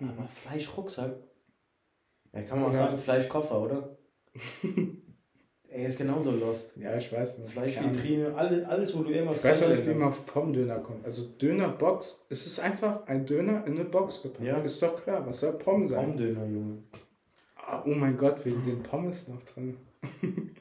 [0.00, 1.14] Aber Fleischrucksack?
[2.32, 2.78] Ja, kann man auch Ja.
[2.80, 3.96] sagen Fleischkoffer, oder?
[5.68, 6.76] Ey, ist genauso lost.
[6.76, 7.50] Ja, ich weiß nicht.
[7.52, 11.02] Fleischvitrine, alles, alles, wo du irgendwas Ich weiß auch nicht, wie man auf Pommdöner kommt.
[11.06, 14.44] Also Dönerbox, es ist einfach ein Döner in eine Box gepackt.
[14.44, 14.58] Ja.
[14.58, 16.08] Ist doch klar, was soll Pommes sein?
[16.08, 16.82] Pommdöner, Junge.
[17.56, 19.78] Ah, oh mein Gott, wegen den Pommes noch drin.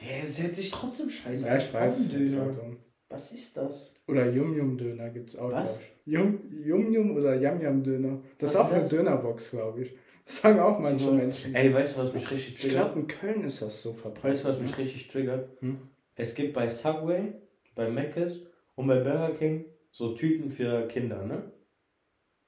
[0.00, 1.98] Der hört sich trotzdem scheiße Ja, ich weiß.
[1.98, 2.52] ist Pommdöner.
[2.52, 2.76] dumm.
[3.08, 3.94] Was ist das?
[4.08, 5.52] Oder Yum Yum Döner gibt's auch.
[5.52, 5.78] Was?
[5.78, 6.12] glaub ich.
[6.12, 8.20] Yum Yum Yum oder Yam Yam Döner.
[8.38, 9.02] Das Was ist auch ist eine?
[9.04, 9.96] Dönerbox, glaube ich.
[10.40, 11.54] Sagen auch manche So, Menschen.
[11.54, 12.78] Ey, weißt du, was mich richtig ich triggert?
[12.94, 14.24] glaube, in Köln ist das so verbreitet.
[14.30, 15.48] Weißt du, was mich richtig triggert?
[15.60, 15.78] Hm?
[16.16, 17.34] Es gibt bei Subway,
[17.74, 18.40] bei Mc's
[18.74, 21.42] und bei Burger King so Tüten für Kinder, ne?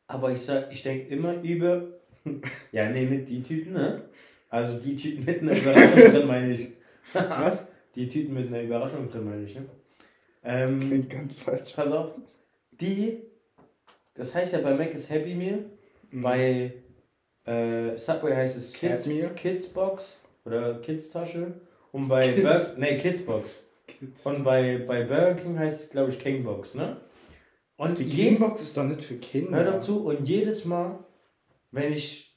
[0.07, 1.89] Aber ich sag, ich denke immer über.
[2.73, 4.03] ja, nee, nicht die Tüten, ne?
[4.49, 6.69] Also die Tüten mit einer Überraschung drin, meine ich.
[7.13, 7.69] Was?
[7.95, 9.67] Die Tüten mit einer Überraschung drin, meine ich, ne?
[10.43, 11.73] Ähm, Klingt ganz falsch.
[11.75, 12.13] pass auf.
[12.73, 13.19] Die,
[14.15, 15.67] das heißt ja bei Mac ist Happy Meal,
[16.11, 16.23] Mhm.
[16.23, 16.73] bei
[17.47, 19.09] äh, Subway heißt es Kids?
[19.37, 21.55] Kids Box oder Kids Tasche
[21.93, 22.43] und bei Kids.
[22.43, 23.61] Bur nee, Kids Box.
[23.87, 24.25] Kids.
[24.27, 26.97] Und bei, bei Burger King heißt es, glaube ich, King Box, ne?
[27.77, 29.57] Und Die je, Kingbox ist doch nicht für Kinder.
[29.59, 30.99] hör dazu, und jedes Mal,
[31.73, 32.35] wenn ich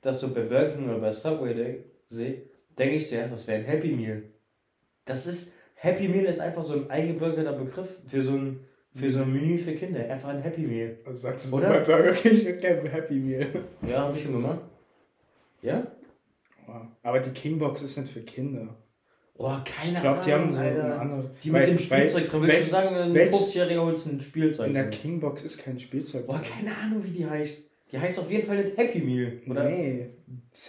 [0.00, 2.42] das so bei Burger King oder bei Subway de- sehe,
[2.78, 4.22] denke ich zuerst, das wäre ein Happy Meal.
[5.04, 8.60] Das ist, Happy Meal ist einfach so ein eingebürgerter Begriff für so ein,
[8.94, 10.08] für so ein Menü für Kinder.
[10.08, 10.96] Einfach ein Happy Meal.
[11.04, 11.68] Also sagst du Oder?
[11.68, 13.48] bei Burger King, ich gerne Happy Meal.
[13.88, 14.60] Ja, habe ich schon gemacht.
[15.62, 15.86] Ja?
[17.02, 18.68] Aber die Kingbox ist nicht für Kinder.
[19.36, 21.00] Oh, keine Ich glaube, die haben Ahnung, so eine Alter.
[21.00, 21.30] andere.
[21.42, 22.42] Die Weil- mit dem Spielzeug drin.
[22.44, 24.90] Willst du sagen, ein welch- 50-Jähriger holt ein Spielzeug In der?
[24.90, 26.26] Kingbox ist kein Spielzeug.
[26.28, 27.58] Boah, keine Ahnung, wie die heißt.
[27.90, 29.68] Die heißt auf jeden Fall nicht Happy Meal, oder?
[29.68, 30.06] Nee.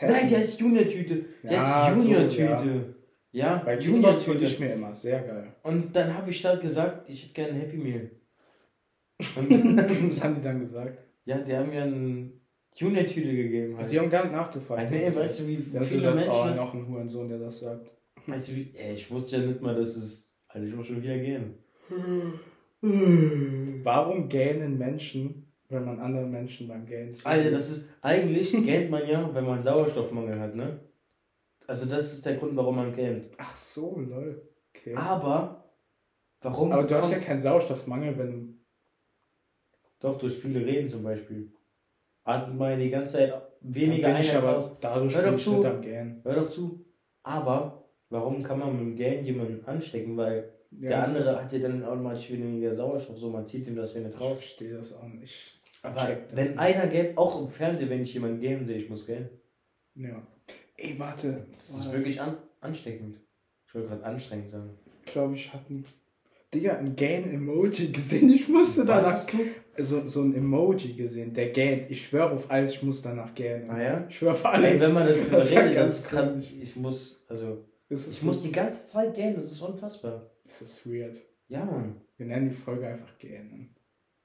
[0.02, 1.16] Nein, die heißt Junior-Tüte.
[1.44, 2.96] Die Ja, heißt so, Junior-Tüte.
[3.36, 4.46] Ja, Bei würde Junior-Tüte.
[4.46, 5.48] ich mir immer sehr geil.
[5.64, 8.10] Und dann habe ich da gesagt, ich hätte gerne ein Happy Meal.
[9.36, 9.50] Und
[10.08, 11.00] Was haben die dann gesagt?
[11.26, 12.32] ja, die haben mir eine
[12.76, 13.78] Junior-Tüte gegeben.
[13.78, 13.92] Halt.
[13.92, 14.90] Die haben gar nicht nachgefragt.
[14.90, 16.32] Nee, weißt du, wie viele das, Menschen.
[16.32, 17.92] Oh, noch ein Hurensohn, der das sagt.
[18.28, 20.38] Weißt du, wie, ey, ich wusste ja nicht mal, dass es.
[20.48, 21.56] Alter, ich muss schon wieder gehen.
[23.84, 27.14] Warum gähnen Menschen, wenn man anderen Menschen beim Gähnen?
[27.24, 27.90] Alter, das ist.
[28.02, 30.80] Eigentlich gähnt man ja, wenn man Sauerstoffmangel hat, ne?
[31.68, 33.30] Also, das ist der Grund, warum man gähnt.
[33.38, 34.50] Ach so, lol.
[34.76, 34.96] Okay.
[34.96, 35.72] Aber.
[36.42, 36.72] Warum?
[36.72, 38.66] Aber du hast ja keinen Sauerstoffmangel, wenn.
[40.00, 41.52] Doch, durch viele Reden zum Beispiel.
[42.24, 44.80] Atmet man ja die ganze Zeit weniger ein als aus.
[44.80, 45.64] dadurch Hör doch zu.
[45.64, 46.86] Hör doch zu.
[47.24, 50.18] Aber warum kann man mit dem Gähnen jemanden anstecken?
[50.18, 53.94] Weil Ja, der andere hat ja dann automatisch weniger Sauerstoff, so man zieht ihm das
[53.94, 54.40] ja nicht Ich raus.
[54.40, 55.62] verstehe das auch nicht.
[55.82, 59.30] Aber wenn einer gähnt, auch im Fernsehen, wenn ich jemanden gähnen sehe, ich muss gähnen.
[59.96, 60.22] Ja.
[60.78, 61.48] Ey, warte.
[61.54, 63.20] Das ist wirklich an, ansteckend.
[63.68, 64.78] Ich wollte gerade anstrengend sagen.
[65.06, 65.84] Ich glaube, ich hatte ein.
[66.54, 68.30] Digga, ein Gähn-Emoji gesehen.
[68.30, 69.12] Ich musste danach.
[69.12, 69.38] hast du?
[69.78, 71.92] So, so ein Emoji gesehen, der gähnt.
[71.92, 73.70] Ich schwöre auf alles, ich muss danach gähnen.
[73.70, 74.06] Ah ja?
[74.08, 74.82] Ich schwöre auf Ey, alles.
[74.82, 76.54] wenn man darüber Das redet, das ist komisch.
[76.62, 80.32] Ich muss, also, ich muss die ganze Zeit gähnen, das ist unfassbar.
[80.46, 81.22] Das ist weird.
[81.50, 82.02] Ja, Mann.
[82.18, 83.76] Wir nennen die Folge einfach gähnen.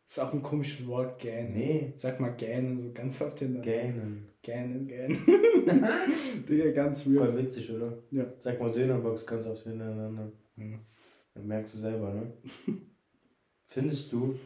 [0.07, 1.53] Das ist auch ein komisches Wort, gähnen.
[1.55, 1.93] Nee.
[1.97, 3.61] Sag mal gähnen, so ganz oft hin.
[3.61, 4.30] Gähnen.
[4.43, 5.19] Gähnen, gähnen.
[6.49, 7.37] Digga, ganz Voll weird.
[7.37, 7.99] witzig, oder?
[8.11, 8.33] Ja.
[8.39, 10.33] Sag mal Dönerbox ganz oft hintereinander.
[10.57, 10.79] Ja.
[11.35, 12.33] Dann merkst du selber, ne?
[13.67, 14.39] Findest du,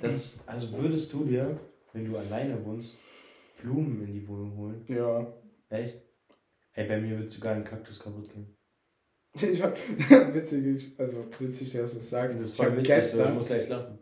[0.00, 1.58] dass, also würdest du dir,
[1.92, 2.98] wenn du alleine wohnst,
[3.60, 4.84] Blumen in die Wohnung holen?
[4.86, 5.32] Ja.
[5.70, 6.02] Echt?
[6.74, 8.54] Ey, bei mir wird sogar ein Kaktus kaputt gehen.
[9.40, 9.78] Ich hab,
[10.34, 12.38] witzig, also witzig, dass du es sagst.
[12.38, 13.98] Das voll hab witzig, so, ich gestern, muss gleich lachen.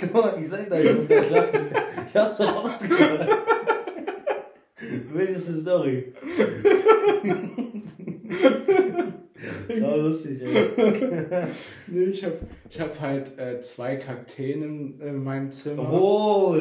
[0.00, 1.68] Guck mal, ich sag da, ich muss gleich lachen.
[2.06, 3.28] Ich hab's schon rausgehört.
[5.12, 6.12] Wildeste Story.
[9.70, 11.46] Sau lustig, ey.
[11.86, 12.32] nee, ich hab,
[12.68, 15.92] ich hab halt äh, zwei Kakteen in, in meinem Zimmer.
[15.92, 16.56] Oh,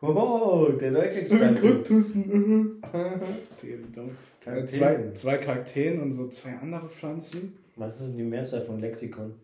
[0.00, 1.60] oh, der deutsche Experte.
[1.60, 2.82] Kaktussen.
[3.62, 4.10] Die dumm.
[4.44, 4.66] Äh, Kakteen.
[4.66, 7.56] zwei, zwei Kakteen und so zwei andere Pflanzen.
[7.76, 9.34] Was ist denn die Mehrzahl von Lexikon?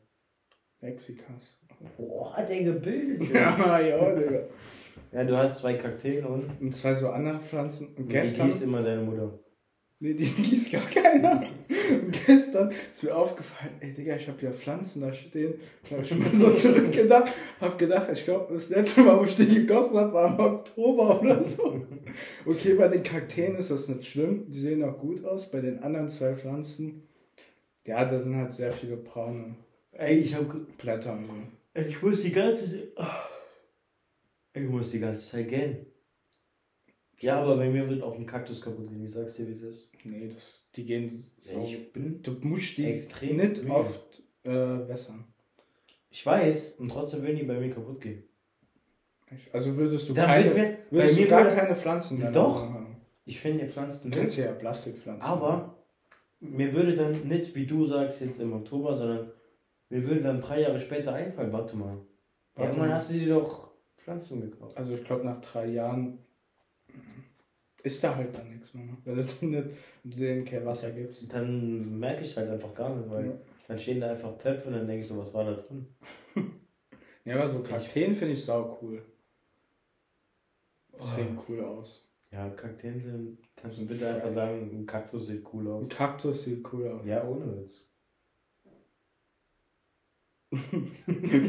[0.81, 1.59] Mexikas.
[1.97, 3.29] Boah, hat der gebildet.
[3.35, 4.41] Ja, ja, Digga.
[5.13, 7.89] Ja, du hast zwei Kakteen und Und zwei so andere Pflanzen.
[7.97, 8.47] Und die gestern.
[8.47, 9.39] gießt immer deine Mutter.
[10.01, 11.45] Nee, die gießt gar keiner.
[11.91, 15.55] Und gestern ist mir aufgefallen, ey Digga, ich habe ja Pflanzen da stehen.
[15.89, 19.37] Da habe ich mal so zurückgedacht, habe gedacht, ich glaube, das letzte Mal, wo ich
[19.37, 21.81] die gegossen habe, war im Oktober oder so.
[22.47, 25.51] Okay, bei den Kakteen ist das nicht schlimm, die sehen auch gut aus.
[25.51, 27.03] Bei den anderen zwei Pflanzen,
[27.85, 29.55] ja, da sind halt sehr viele braune
[29.93, 30.45] Ey, ich hab.
[30.79, 31.33] Blätter und so.
[31.75, 32.93] Ich muss die ganze Zeit.
[34.55, 35.87] Ich muss die ganze Zeit gehen.
[37.21, 39.05] Ja, aber bei mir wird auch ein Kaktus kaputt gehen.
[39.05, 39.89] Ich sag's dir, wie es ist.
[40.05, 41.65] Nee, das, die gehen so.
[41.65, 42.23] Ich bin.
[42.23, 43.71] Du musst die Extrem nicht müde.
[43.75, 45.25] oft äh, wässern.
[46.11, 48.25] Ich weiß, und trotzdem würden die bei mir kaputt gehen.
[49.53, 52.61] Also würdest du Dann keine, mir- bei würdest mir du gar keine Pflanzen deiner Doch.
[52.69, 52.97] Haben.
[53.25, 55.23] Ich finde Pflanzen Du kennst ja Plastikpflanzen.
[55.23, 55.79] Aber
[56.41, 59.31] mir würde dann nicht, wie du sagst, jetzt im Oktober, sondern
[59.93, 61.99] mir würde dann drei Jahre später einfallen, warte mal.
[62.55, 62.95] Warte Irgendwann mal.
[62.95, 64.77] hast du dir doch Pflanzen gekauft.
[64.77, 66.19] Also ich glaube nach drei Jahren
[67.83, 68.85] ist da halt dann nichts mehr.
[68.87, 68.97] ne?
[69.05, 69.23] Wenn du
[70.05, 71.33] nicht denen kein Wasser gibst.
[71.33, 73.33] Dann merke ich halt einfach gar nicht, weil Ja.
[73.69, 75.87] dann stehen da einfach Töpfe und dann denke ich so, was war da drin?
[77.25, 79.01] Ja, aber so Kakteen finde ich sau cool.
[80.99, 81.07] Oh.
[81.15, 82.05] Sehen cool aus.
[82.33, 85.85] Ja, Kakteen sind, kannst du bitte einfach sagen, ein Kaktus sieht cool aus.
[85.85, 87.07] Ein Kaktus sieht cool aus.
[87.07, 87.85] Ja, ohne Witz.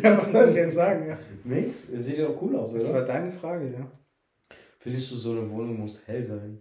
[0.03, 1.09] Ja, was soll ich jetzt sagen?
[1.09, 1.17] Ja.
[1.43, 1.87] Nix?
[1.87, 2.93] Sieht ja auch cool aus, Das oder?
[2.95, 3.91] war deine Frage, ja.
[4.79, 6.59] Findest du, so eine Wohnung muss hell sein?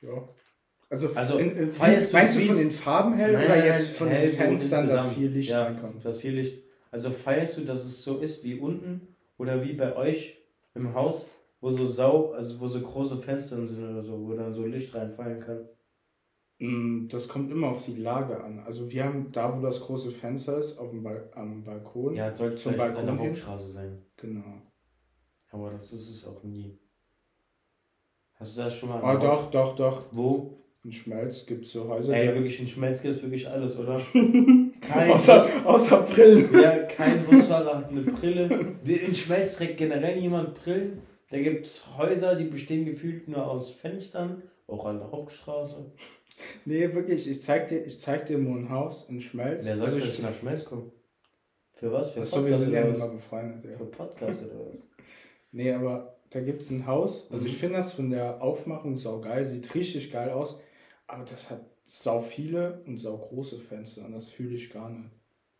[0.00, 0.28] Ja.
[0.88, 3.66] Also, Also, in, in, feierst du meinst du von den Farben hell Nein, oder nein,
[3.66, 6.04] jetzt von hell den so Fenstern, dass viel Licht ja, reinkommt?
[6.04, 6.62] Das viel Licht.
[6.90, 10.38] Also feierst du, dass es so ist wie unten oder wie bei euch
[10.74, 11.28] im Haus,
[11.60, 14.94] wo so sau, also wo so große Fenster sind oder so, wo dann so Licht
[14.94, 15.68] reinfallen kann?
[16.58, 18.60] Mm, Das kommt immer auf die Lage an.
[18.60, 22.14] Also wir haben da, wo das große Fenster ist, auf dem Bal am Balkon.
[22.14, 23.26] Ja, es sollte Zum vielleicht an Balkon der hin?
[23.32, 24.02] Hauptstraße sein.
[24.16, 24.62] Genau.
[25.50, 26.78] Aber das ist es auch nie.
[28.34, 29.96] Hast du das schon mal an Oh, der doch, doch, doch.
[29.98, 30.62] Haupt- Wo?
[30.84, 32.14] In Schmelz gibt es so Häuser.
[32.14, 34.00] Ey, wirklich in Schmelz gibt wirklich alles, oder?
[34.80, 36.48] Kein außer, Bus, außer Brillen.
[36.60, 38.76] ja, kein Busfahrer hat eine Brille.
[38.84, 41.02] In Schmelz trägt generell niemand Brillen.
[41.30, 45.90] Da gibt es Häuser, die bestehen gefühlt nur aus Fenstern, auch an der Hauptstraße.
[46.64, 49.64] Nee, wirklich, ich zeig dir, ich zeig dir mal ein Haus in Schmelz.
[49.64, 50.90] Wer sagt, also dass ich, nach Schmelz komme?
[51.72, 52.10] Für was?
[52.10, 53.14] Für Achso, wir Podcast sind ja oder nicht mal was?
[53.16, 53.64] befreundet.
[53.70, 53.78] Ja.
[53.78, 54.86] Für Podcast oder was?
[55.52, 57.30] Nee, aber da gibt es ein Haus.
[57.30, 57.50] Also Mhm.
[57.50, 60.60] ich finde das von der Aufmachung sau geil, sieht richtig geil aus.
[61.06, 65.08] Aber das hat sau viele und sau große Fenster und das fühle ich gar nicht.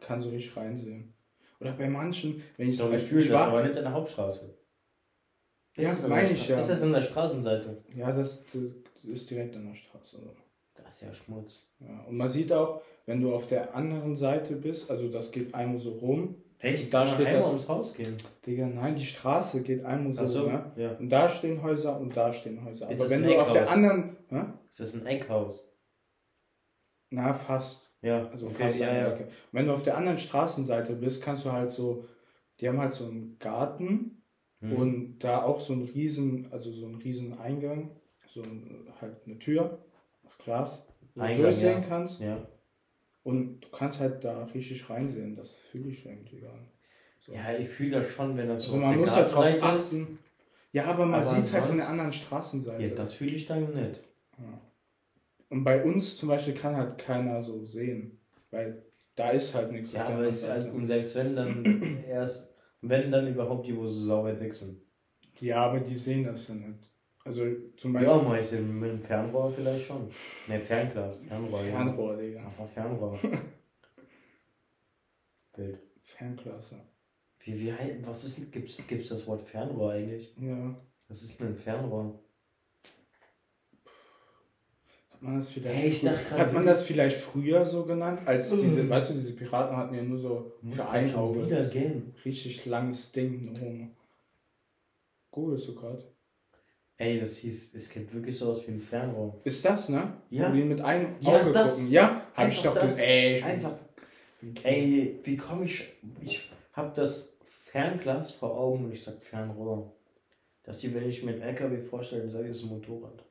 [0.01, 1.15] Kann so richtig reinsehen.
[1.61, 3.93] Oder bei manchen, wenn ich Doch, ich ich fühle das, war- aber nicht an der
[3.93, 4.55] Hauptstraße.
[5.77, 6.59] Ja, das meine ich ja.
[6.59, 7.83] Ist das an der Straßenseite?
[7.95, 8.45] Ja, das,
[8.95, 10.19] das ist direkt an der Straße.
[10.87, 11.67] Das ist ja Schmutz.
[11.81, 12.05] Ja.
[12.09, 15.79] Und man sieht auch, wenn du auf der anderen Seite bist, also das geht einmal
[15.79, 16.37] so rum.
[16.59, 16.93] Echt?
[16.95, 18.17] Da steht einmal das- ums Haus gehen.
[18.47, 20.23] Digga, nein, die Straße geht einmal so.
[20.23, 20.73] Achso, Ne?
[20.77, 20.93] ja.
[20.93, 22.89] Und da stehen Häuser und da stehen Häuser.
[22.91, 23.75] Ist Aber wenn du auf der Eckhaus?
[23.75, 24.17] anderen.
[24.31, 24.43] Hä?
[24.71, 25.69] Ist das ein Eckhaus?
[27.11, 27.91] Na, fast.
[28.03, 29.13] Ja, Also okay, fast ja, ja.
[29.13, 29.29] Ecke.
[29.53, 32.05] Wenn du auf der anderen Straßenseite bist, kannst du halt so.
[32.61, 34.23] Die haben halt so einen Garten
[34.61, 34.73] Hm.
[34.73, 37.91] und da auch so einen riesen, also so einen riesen Eingang,
[38.33, 39.79] so ein, halt eine Tür
[40.27, 41.89] aus Glas, wo du Eingang, durchsehen ja.
[41.89, 42.21] kannst.
[42.21, 42.49] Ja.
[43.23, 45.35] Und du kannst halt da richtig reinsehen.
[45.35, 46.73] Das fühle ich irgendwie gar nicht.
[47.21, 47.33] So.
[47.33, 49.45] ja, ich fühle das schon, wenn das so also auf man der muss halt drauf
[49.45, 49.95] Gartenseite ist.
[49.95, 50.19] achten.
[50.73, 52.83] Ja, aber man sieht es halt von der anderen Straßenseite.
[52.83, 54.03] Ja, das fühle ich dann nicht.
[54.39, 54.61] Ja.
[55.49, 58.19] Und bei uns zum Beispiel kann halt keiner so sehen,
[58.51, 58.83] weil
[59.15, 59.93] da ist halt nichts.
[59.93, 64.05] Ja, aber anderen also, und selbst wenn dann erst, wenn dann überhaupt die, wo so
[64.05, 64.83] sau weit weg sind.
[65.41, 66.91] ja, aber die sehen das ja nicht.
[67.27, 67.45] Also
[67.77, 70.09] zum Beispiel Ja, meistens mit dem Fernrohr vielleicht schon.
[70.47, 71.61] Ne, Fernglas, Fernrohr.
[71.65, 71.71] ja.
[71.73, 72.41] Fernrohr, Digga.
[72.47, 73.19] Einfach Fernrohr.
[75.57, 75.81] Bild.
[76.03, 76.81] Fernklasse.
[77.41, 80.35] Wie, wie, hei- was ist, gibt's, gibt's das Wort Fernrohr eigentlich?
[80.41, 80.77] Ja.
[81.09, 82.21] Was ist denn ein Fernrohr?
[85.11, 88.21] Hat man das vielleicht, Hey, ich dachte gerade hat man das vielleicht früher so genannt,
[88.27, 92.15] als diese, weißt du, diese Piraten hatten ja nur so für ein Auge wieder gehen.
[92.25, 93.55] richtig langes Ding.
[93.61, 93.87] Oh.
[95.31, 96.05] Googlest du gerade?
[96.99, 99.39] Ey, das hieß, es gibt wirklich sowas wie ein Fernrohr.
[99.45, 100.15] Ist das, ne?
[100.31, 100.49] Ja.
[100.51, 101.77] Wo die mit einem Ja, Auge das.
[101.79, 101.93] gucken.
[101.93, 102.99] Ja, hab ich doch das.
[102.99, 103.79] Ey, Einfach.
[104.63, 105.85] Ey, wie komme ich.
[106.23, 109.93] Ich habe das Fernglas vor Augen und ich sag Fernrohr.
[110.63, 113.25] Dass die, wenn ich mir einen LKW vorstelle, dann sage ich, das ist ein Motorrad.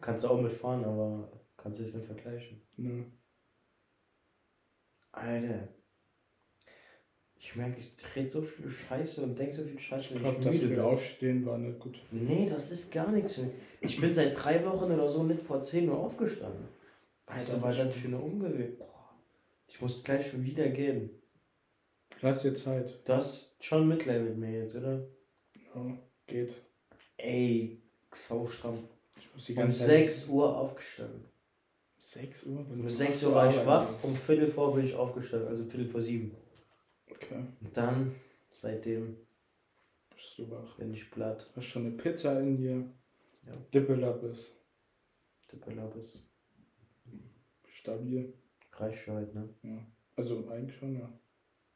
[0.00, 2.62] Kannst du auch mitfahren, aber kannst du es nicht vergleichen.
[2.76, 3.04] Nö.
[5.12, 5.68] Alter.
[7.44, 10.54] Ich merke, ich rede so viel Scheiße und denke so viel Scheiße, Ich glaube, das
[10.54, 10.84] müde für.
[10.84, 11.98] Aufstehen war nicht gut.
[12.12, 13.34] Nee, das ist gar nichts.
[13.34, 13.52] für mich.
[13.80, 16.68] Ich bin seit drei Wochen oder so nicht vor 10 Uhr aufgestanden.
[17.26, 18.76] Weißt du, was das für eine Umgewöhnung?
[18.78, 19.16] Boah,
[19.66, 21.10] Ich muss gleich schon wieder gehen.
[22.20, 23.00] Lass dir Zeit.
[23.08, 25.04] Du hast schon Mitleid mit mir jetzt, oder?
[25.74, 26.52] Ja, geht.
[27.16, 28.84] Ey, saustramm.
[29.18, 29.88] Ich muss die Um ganze Zeit.
[29.88, 31.24] 6 Uhr aufgestanden.
[31.98, 32.60] 6 Uhr?
[32.70, 35.64] Um du 6 acht Uhr war ich wach, um Viertel vor bin ich aufgestanden, also
[35.64, 36.36] Viertel vor sieben.
[37.22, 38.14] Okay, Und dann,
[38.52, 39.16] seitdem
[40.14, 40.76] bist du wach.
[40.76, 41.50] bin ich platt.
[41.54, 42.84] Hast schon eine Pizza in dir.
[43.46, 43.54] Ja.
[43.74, 44.52] Dippelappes.
[45.48, 46.24] Tippelabes.
[47.68, 48.32] Stabil.
[48.72, 49.48] Reicht für heute, ne?
[49.62, 49.78] Ja.
[50.16, 51.12] Also eigentlich schon, ja.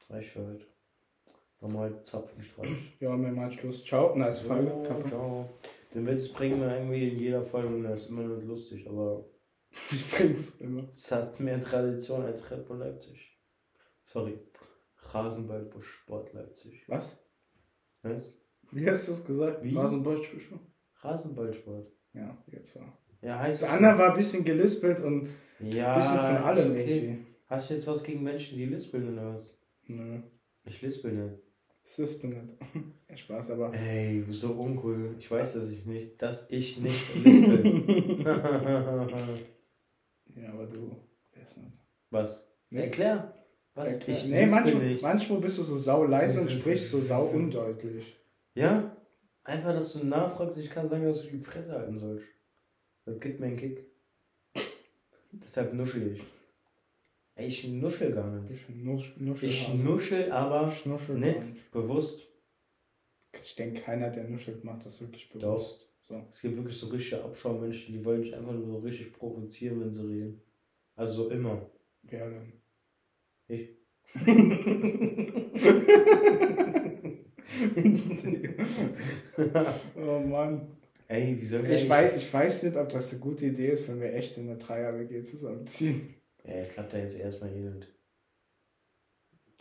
[0.09, 0.65] Reicht für heute.
[1.59, 2.93] Wir heute Zapfenstreich.
[2.99, 3.83] Ja, mir mal Schluss.
[3.83, 4.71] Ciao, nice Folge.
[4.71, 5.05] Oh, Kappa.
[5.07, 5.49] ciao.
[5.93, 9.25] Den Witz bringen wir irgendwie in jeder Folge und der ist immer nicht lustig, aber
[9.91, 10.87] Ich bring's immer.
[10.89, 13.39] es hat mehr Tradition als Red Bull Leipzig.
[14.03, 14.37] Sorry.
[14.97, 16.83] Rasenball Sport Leipzig.
[16.87, 17.23] Was?
[18.01, 18.43] Was?
[18.71, 19.63] Wie hast du es gesagt?
[19.63, 19.75] Wie?
[19.75, 20.59] Rasenballspur?
[21.01, 21.91] Rasenballsport.
[22.13, 22.97] Ja, jetzt war.
[23.21, 25.29] Ja, heißt Das andere war ein bisschen gelispelt und
[25.59, 26.97] ein Ja, bisschen von allem okay.
[26.99, 27.25] irgendwie.
[27.47, 29.57] Hast du jetzt was gegen Menschen, die lispeln oder was?
[29.85, 30.21] Nö,
[30.65, 31.41] Ich lispel nicht.
[31.83, 32.57] das ist du nicht.
[33.19, 33.73] Spaß, aber.
[33.73, 35.15] Ey, so uncool.
[35.17, 38.25] Ich weiß, dass ich nicht, dass ich nicht lispel.
[40.35, 40.95] ja, aber du.
[41.35, 41.55] Nicht.
[42.11, 42.51] was?
[42.69, 42.81] Nee.
[42.81, 43.33] Erklär.
[43.77, 43.93] Was?
[43.93, 45.01] Erklär- Ich nee, manchmal, nicht.
[45.03, 48.17] manchmal bist du so sau leise und sprichst so sau undeutlich.
[48.55, 48.97] Ja?
[49.43, 52.25] Einfach, dass du nachfragst, ich kann sagen, dass du die Fresse halten sollst.
[53.05, 53.85] Das gibt mir einen Kick.
[55.31, 56.23] Deshalb nuschel ich.
[57.35, 58.51] Ey, ich nuschel gar nicht.
[58.51, 59.47] Ich nusch, nuschel.
[59.47, 62.27] Ich nuschel aber schnuschel nicht bewusst.
[63.43, 65.39] Ich denke, keiner, der nuschelt, macht das wirklich Doch.
[65.39, 65.87] bewusst.
[66.01, 66.25] So.
[66.29, 69.93] Es gibt wirklich so richtige Abschaumenschen, die wollen dich einfach nur so richtig provozieren, wenn
[69.93, 70.41] sie reden.
[70.95, 71.69] Also so immer.
[72.01, 72.53] Wer denn?
[73.47, 73.69] Ich.
[79.95, 80.77] oh Mann.
[81.07, 83.87] Ey, wie wir Ich eigentlich- weiß, ich weiß nicht, ob das eine gute Idee ist,
[83.87, 86.15] wenn wir echt in eine Dreier-WG zusammenziehen.
[86.43, 87.93] Ja, es klappt ja jetzt erstmal eh nicht.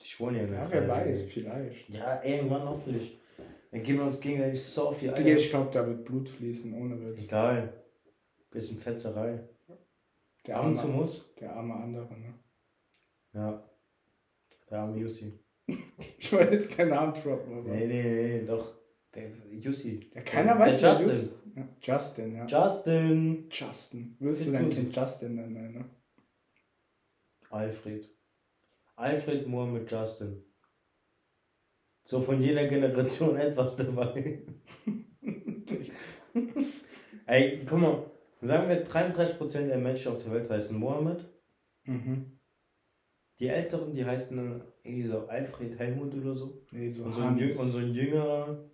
[0.03, 1.89] Ich wohne ja in der Ja, wer weiß, vielleicht.
[1.89, 3.19] Ja, irgendwann hoffentlich.
[3.71, 5.37] Dann gehen wir uns gegenseitig so auf die Eier.
[5.37, 7.25] ich glaube, da wird Blut fließen, ohne Witz.
[7.25, 7.73] Egal.
[8.51, 9.41] Bisschen Fetzerei.
[10.47, 11.35] Der Ab und zu arme, muss.
[11.41, 12.35] der arme andere, ne?
[13.35, 13.69] Ja.
[14.71, 15.39] Der arme Jussi.
[16.19, 17.71] Ich wollte jetzt keinen Namen droppen, aber.
[17.71, 18.75] Nee, nee, nee, doch.
[19.15, 20.11] Der Jussi.
[20.15, 21.09] Ja, keiner der, weiß, der Justin.
[21.11, 22.47] Just- Ja, Justin, ja.
[22.47, 23.49] Justin.
[23.51, 24.17] Justin.
[24.19, 24.83] Würdest du dein Justin.
[24.85, 25.91] Kind Justin nennen, ne?
[27.51, 28.11] Alfred.
[28.97, 30.45] Alfred Moore mit Justin.
[32.05, 34.43] So von jeder Generation etwas dabei.
[37.27, 38.11] Ey, guck mal.
[38.43, 41.27] Sagen wir, 33% der Menschen auf der Welt heißen Mohammed.
[41.85, 42.36] Mhm.
[43.39, 46.63] Die Älteren, die heißen dann irgendwie so Alfred Helmut oder so.
[46.71, 48.65] Nee, so Und so, ein, und so ein Jüngerer,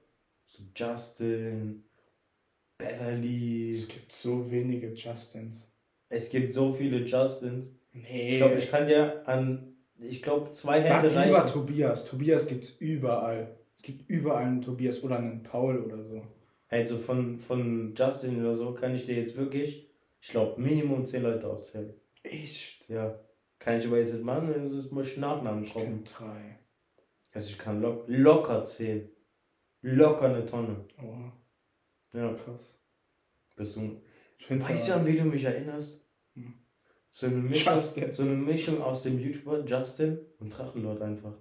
[0.46, 1.84] so Justin,
[2.78, 3.72] Beverly.
[3.72, 5.68] Es gibt so wenige Justins.
[6.08, 7.74] Es gibt so viele Justins.
[7.92, 8.30] Nee.
[8.30, 11.52] Ich glaube, ich kann dir an, ich glaube, zwei Sag Hände lieber reichen.
[11.52, 12.04] Tobias.
[12.04, 13.56] Tobias gibt's überall.
[13.76, 16.22] Es gibt überall einen Tobias oder einen Paul oder so.
[16.68, 19.88] Also von, von Justin oder so kann ich dir jetzt wirklich,
[20.20, 21.92] ich glaube, Minimum zehn Leute aufzählen.
[22.22, 22.88] Echt?
[22.88, 23.18] Ja.
[23.62, 26.02] Kann ich aber jetzt nicht machen, also muss ich Nachnamen Ich droppen.
[26.02, 26.58] drei.
[27.32, 29.08] Also ich kann lock, locker zehn.
[29.82, 30.84] Locker eine Tonne.
[31.00, 31.30] Oh,
[32.12, 32.34] Ja.
[32.34, 32.76] krass.
[33.54, 34.02] Bist du,
[34.36, 36.04] Ich weißt du, an wie du mich erinnerst?
[36.34, 36.54] Hm.
[37.10, 38.10] So eine Mischung, Justin.
[38.10, 41.34] so eine Mischung aus dem YouTuber Justin und Drachenlord einfach.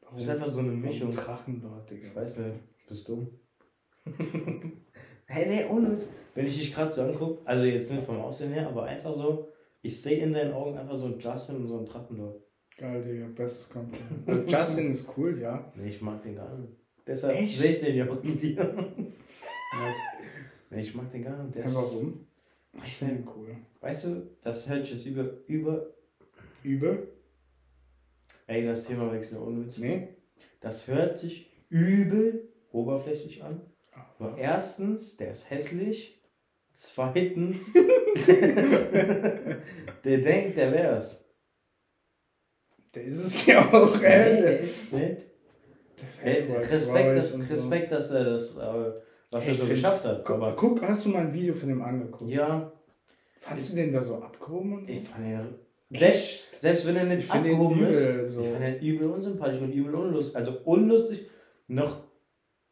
[0.00, 1.10] Warum, Das ist einfach so eine Mischung.
[1.10, 2.08] Drachenlord, Digga.
[2.08, 3.28] Ich weiß nicht, bist dumm.
[5.26, 5.96] hey, nee, ohne.
[6.34, 9.52] Wenn ich dich gerade so angucke, also jetzt nicht vom Aussehen her, aber einfach so,
[9.82, 12.42] ich sehe in deinen Augen einfach so einen Justin und so einen Drachenlord.
[12.76, 13.26] Geil, Digga.
[13.34, 14.26] Bestes Kompliment.
[14.28, 15.70] Also Justin ist cool, ja.
[15.76, 16.72] Nee, ich mag den gar nicht.
[17.06, 17.58] Deshalb Echt?
[17.58, 18.64] sehe ich den ja auch in dir.
[18.64, 19.14] Nett.
[20.70, 21.54] nee, ich mag den gar nicht.
[21.56, 22.26] Der ist, warum?
[22.72, 23.24] Weiß Ich finde nicht.
[23.24, 23.56] ihn cool.
[23.80, 25.86] Weißt du, das hört sich jetzt über, über,
[26.62, 27.08] Übel?
[28.46, 29.78] ey, das Thema wechseln ohne Witz.
[29.78, 30.08] Nee.
[30.60, 33.60] Das hört sich übel oberflächlich an.
[33.92, 36.19] Aber Aber erstens, der ist hässlich.
[36.82, 37.70] Zweitens,
[40.04, 41.22] der denkt, der wär's.
[42.94, 44.64] der ist es ja auch, Nee, der ey.
[44.64, 45.26] ist nicht.
[46.00, 46.08] Der
[46.46, 47.52] fährt Respekt, dass, und so.
[47.52, 48.92] Respekt, dass er das, äh,
[49.30, 50.24] was Ey, er so geschafft hat.
[50.24, 52.30] Guck, Aber guck, hast du mal ein Video von dem angeguckt?
[52.30, 52.72] ja,
[53.40, 55.54] Fandst du den da so abgehoben und ich fand ihn
[55.90, 58.00] Selbst, selbst wenn er nicht Ich abgehoben ist.
[58.00, 58.40] übel, so.
[58.40, 60.34] Ich finde ihn übel unsympathisch und übel unlustig.
[60.36, 61.28] Also unlustig,
[61.68, 62.04] noch.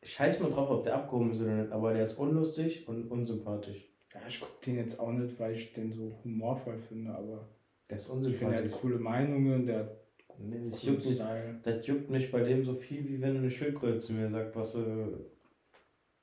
[0.03, 3.85] Scheiß mal drauf, ob der abgehoben ist oder nicht, aber der ist unlustig und unsympathisch.
[4.15, 7.49] Ja, ich gucke den jetzt auch nicht, weil ich den so humorvoll finde, aber
[7.91, 8.73] Der ist ich finde, er unsympathisch.
[8.73, 9.99] hat coole Meinungen, der hat
[10.41, 11.21] Nee, das, juckt mich,
[11.65, 14.73] das juckt mich bei dem so viel, wie wenn eine Schildkröte zu mir sagt, was
[14.73, 14.85] sie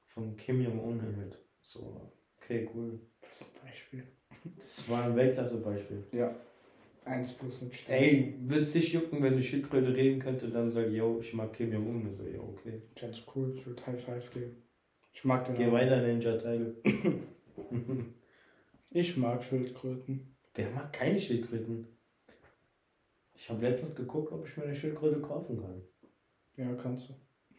[0.05, 1.37] von Kim Jong-un hält.
[1.61, 1.99] So,
[2.37, 2.97] okay, cool.
[3.21, 4.03] Das ist ein Beispiel.
[4.55, 6.03] Das war ein Weltklasse-Beispiel.
[6.13, 6.33] Ja.
[7.03, 7.95] Eins plus mit Stern.
[7.97, 11.73] Ey, würd's dich jucken, wenn eine Schildkröte reden könnte, dann sag, yo, ich mag Kim
[11.73, 12.07] Jong-un.
[12.11, 12.81] Ich So, ja, okay.
[12.99, 14.63] Das ist cool, ich würde High Five geben.
[15.11, 15.73] Ich mag den Geh auch.
[15.73, 16.75] weiter, Ninja-Teile.
[18.91, 20.35] Ich mag Schildkröten.
[20.53, 21.85] Wer mag keine Schildkröten?
[23.33, 25.81] Ich habe letztens geguckt, ob ich mir eine Schildkröte kaufen kann.
[26.55, 27.13] Ja, kannst du.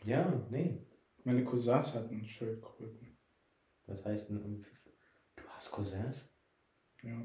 [0.09, 0.79] Ja, nee.
[1.25, 3.19] Meine Cousins hatten Schildkröten.
[3.87, 4.65] Das heißt, ein-
[5.37, 6.35] du hast Cousins?
[7.03, 7.23] Ja.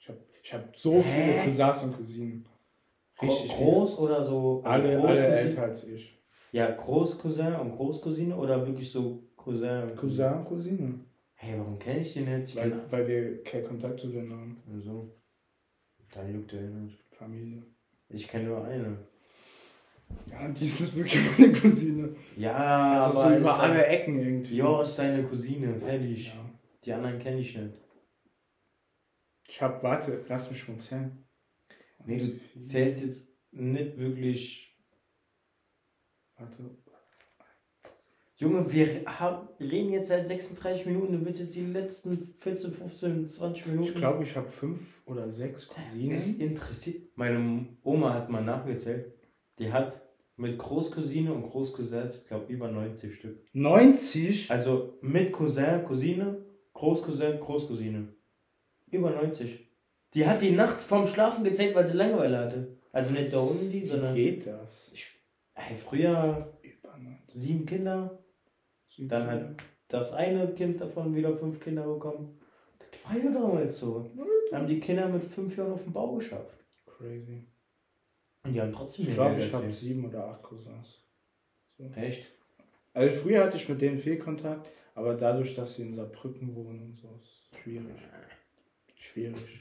[0.00, 1.44] Ich habe ich hab so viele Hä?
[1.44, 2.48] Cousins und Cousinen.
[3.22, 4.58] Richtig groß oder so?
[4.58, 4.70] Viele.
[4.72, 6.20] Alle, alle älter als ich.
[6.50, 9.94] Ja, Großcousin und Großcousine oder wirklich so Cousin?
[9.94, 11.00] Cousin und Cousine.
[11.38, 12.48] Hey, warum kenne ich die nicht?
[12.48, 14.62] Ich Weil, kenn weil wir keinen Kontakt zu denen haben.
[14.72, 15.14] Also,
[16.12, 16.98] dann juckt der nicht.
[17.12, 17.62] Familie.
[18.08, 19.06] Ich kenne nur eine.
[20.30, 22.16] Ja, die ist wirklich meine Cousine.
[22.36, 24.56] Ja, Also aber so ist über alle Ecken irgendwie.
[24.56, 26.28] Jo, ist deine Cousine, fertig.
[26.28, 26.50] Ja.
[26.84, 27.74] Die anderen kenne ich nicht.
[29.48, 31.24] Ich hab, warte, lass mich schon zählen.
[32.04, 34.78] Nee, du zählst jetzt nicht wirklich.
[36.36, 36.76] Warte.
[38.38, 43.28] Junge, wir haben, reden jetzt seit 36 Minuten, du willst jetzt die letzten 14, 15,
[43.28, 43.88] 20 Minuten.
[43.88, 46.40] Ich glaube, ich habe fünf oder sechs Es Cousinen.
[46.50, 47.02] interessiert.
[47.16, 49.14] Meine Oma hat mal nachgezählt.
[49.58, 50.02] Die hat
[50.36, 53.42] mit Großcousine und Großcousins, ich glaube, über 90 Stück.
[53.54, 54.50] 90?
[54.50, 58.08] Also mit Cousin, Cousine, Großcousin, Großcousine.
[58.90, 59.66] Über 90.
[60.12, 62.76] Die hat die nachts vorm Schlafen gezählt, weil sie Langeweile hatte.
[62.92, 64.14] Also nicht der Hund, die, Wie sondern.
[64.14, 64.92] geht das?
[65.54, 67.34] Ey, früher Über 90.
[67.34, 68.22] sieben Kinder,
[68.98, 69.46] dann hat
[69.88, 72.38] das eine Kind davon wieder fünf Kinder bekommen.
[72.78, 74.10] Das war ja damals so.
[74.50, 76.56] Da haben die Kinder mit fünf Jahren auf dem Bau geschafft.
[76.86, 77.44] Crazy.
[78.44, 81.02] Und die haben trotzdem Ich glaube, ich habe sieben oder acht Cousins.
[81.78, 81.84] So.
[81.94, 82.26] Echt?
[82.94, 86.80] Also früher hatte ich mit denen viel Kontakt, aber dadurch, dass sie in Saarbrücken wohnen
[86.80, 87.96] und so, ist schwierig.
[88.94, 89.60] Schwierig.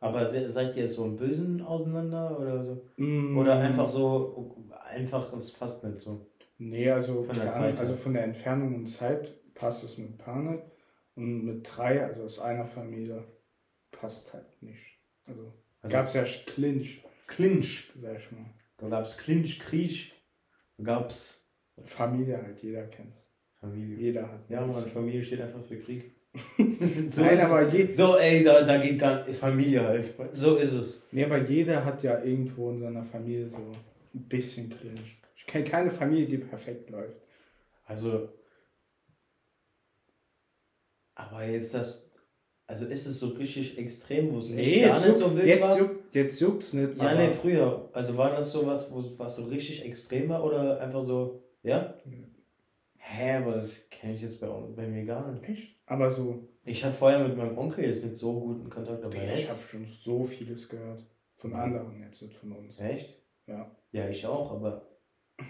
[0.00, 2.82] Aber se- seid ihr so im Bösen auseinander oder so?
[2.96, 4.56] Mm, Oder einfach so,
[4.88, 6.26] einfach, es passt nicht so.
[6.58, 10.62] Nee, also Von der Zeit also von der Entfernung und Zeit passt es mit Pane
[11.14, 13.24] und mit drei, also aus einer Familie,
[13.92, 14.98] passt halt nicht.
[15.26, 17.92] Also, Also gab es ja Clinch, Clinch.
[18.00, 18.46] sag ich mal.
[18.76, 20.12] Da gab es Clinch, Kriech.
[20.78, 21.44] Da gab es
[21.84, 23.30] Familie halt, jeder kennt's.
[23.60, 23.96] Familie.
[23.96, 24.48] Jeder hat.
[24.48, 26.12] Ja, meine Familie steht einfach für Krieg.
[27.10, 27.72] so Nein, aber, es.
[27.72, 29.38] je, so, ey, da, da geht gar nicht.
[29.38, 30.14] Familie halt.
[30.32, 31.06] So ist es.
[31.12, 33.58] nee, aber jeder hat ja irgendwo in seiner Familie so
[34.14, 35.18] ein bisschen Clinch.
[35.48, 37.16] Ich kenne keine Familie, die perfekt läuft.
[37.86, 38.28] Also.
[41.14, 42.04] Aber jetzt das.
[42.66, 45.46] Also ist es so richtig extrem, wo es echt gar es nicht juckt- so wild
[45.46, 45.78] jetzt, war?
[45.78, 46.98] juckt, jetzt juckt's nicht.
[46.98, 47.88] Ja, nee, früher.
[47.94, 51.94] Also war das sowas, wo was so richtig extrem war oder einfach so, ja?
[52.98, 55.48] Hä, aber das kenne ich jetzt bei, bei mir gar nicht.
[55.48, 55.76] Echt?
[55.86, 59.48] Aber so, Ich hatte vorher mit meinem Onkel jetzt nicht so guten Kontakt, aber ich
[59.48, 61.06] habe schon so vieles gehört.
[61.36, 62.78] Von anderen jetzt, nicht von uns.
[62.78, 63.16] Echt?
[63.46, 63.74] Ja.
[63.92, 64.87] Ja, ich auch, aber.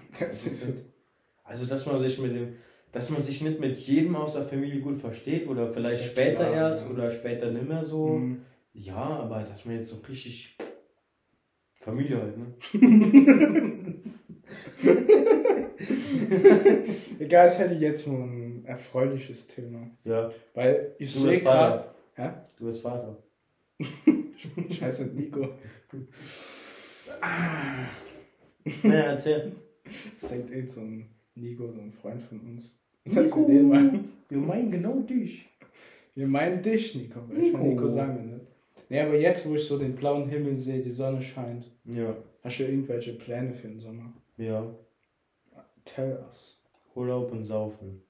[1.45, 2.57] Also, dass man sich mit dem.
[2.93, 6.45] Dass man sich nicht mit jedem aus der Familie gut versteht oder vielleicht ja später
[6.45, 6.93] klar, erst ja.
[6.93, 8.09] oder später nicht mehr so.
[8.19, 8.43] Mhm.
[8.75, 10.59] Ja, aber dass man jetzt so richtig.
[11.81, 12.55] Familie halt, ne?
[17.19, 19.91] Egal, es hätte ich jetzt mal ein erfreuliches Thema.
[20.05, 21.43] Ja, Weil ich du bist.
[21.43, 21.95] Vater.
[22.15, 22.31] Hä?
[22.59, 23.17] Du bist Vater.
[24.69, 25.49] Ich heiße Nico.
[28.85, 29.53] Naja, erzähl.
[30.13, 32.81] Das denkt eh so ein Nico, so ein Freund von uns.
[33.05, 33.21] Nico.
[33.23, 33.45] Nico.
[33.47, 34.01] Den mal.
[34.29, 35.49] Wir meinen genau dich.
[36.15, 37.21] wir meinen dich, Nico.
[37.29, 37.59] weil Ich Nico.
[37.59, 38.47] mein, Nico sagen wir nicht.
[38.91, 42.59] Nee, aber jetzt, wo ich so den blauen Himmel sehe, die Sonne scheint, Ja, hast
[42.59, 44.13] du irgendwelche Pläne für den Sommer?
[44.37, 44.75] ja.
[45.85, 46.61] Tell us.
[46.95, 48.03] Urlaub und Saufen.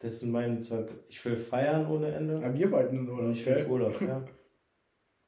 [0.00, 0.86] Das sind meine zwei.
[1.08, 2.36] Ich will feiern ohne Ende.
[2.36, 3.66] Aber wir wollten in Und Urlaub, ich will?
[3.68, 4.24] Urlaub, ja.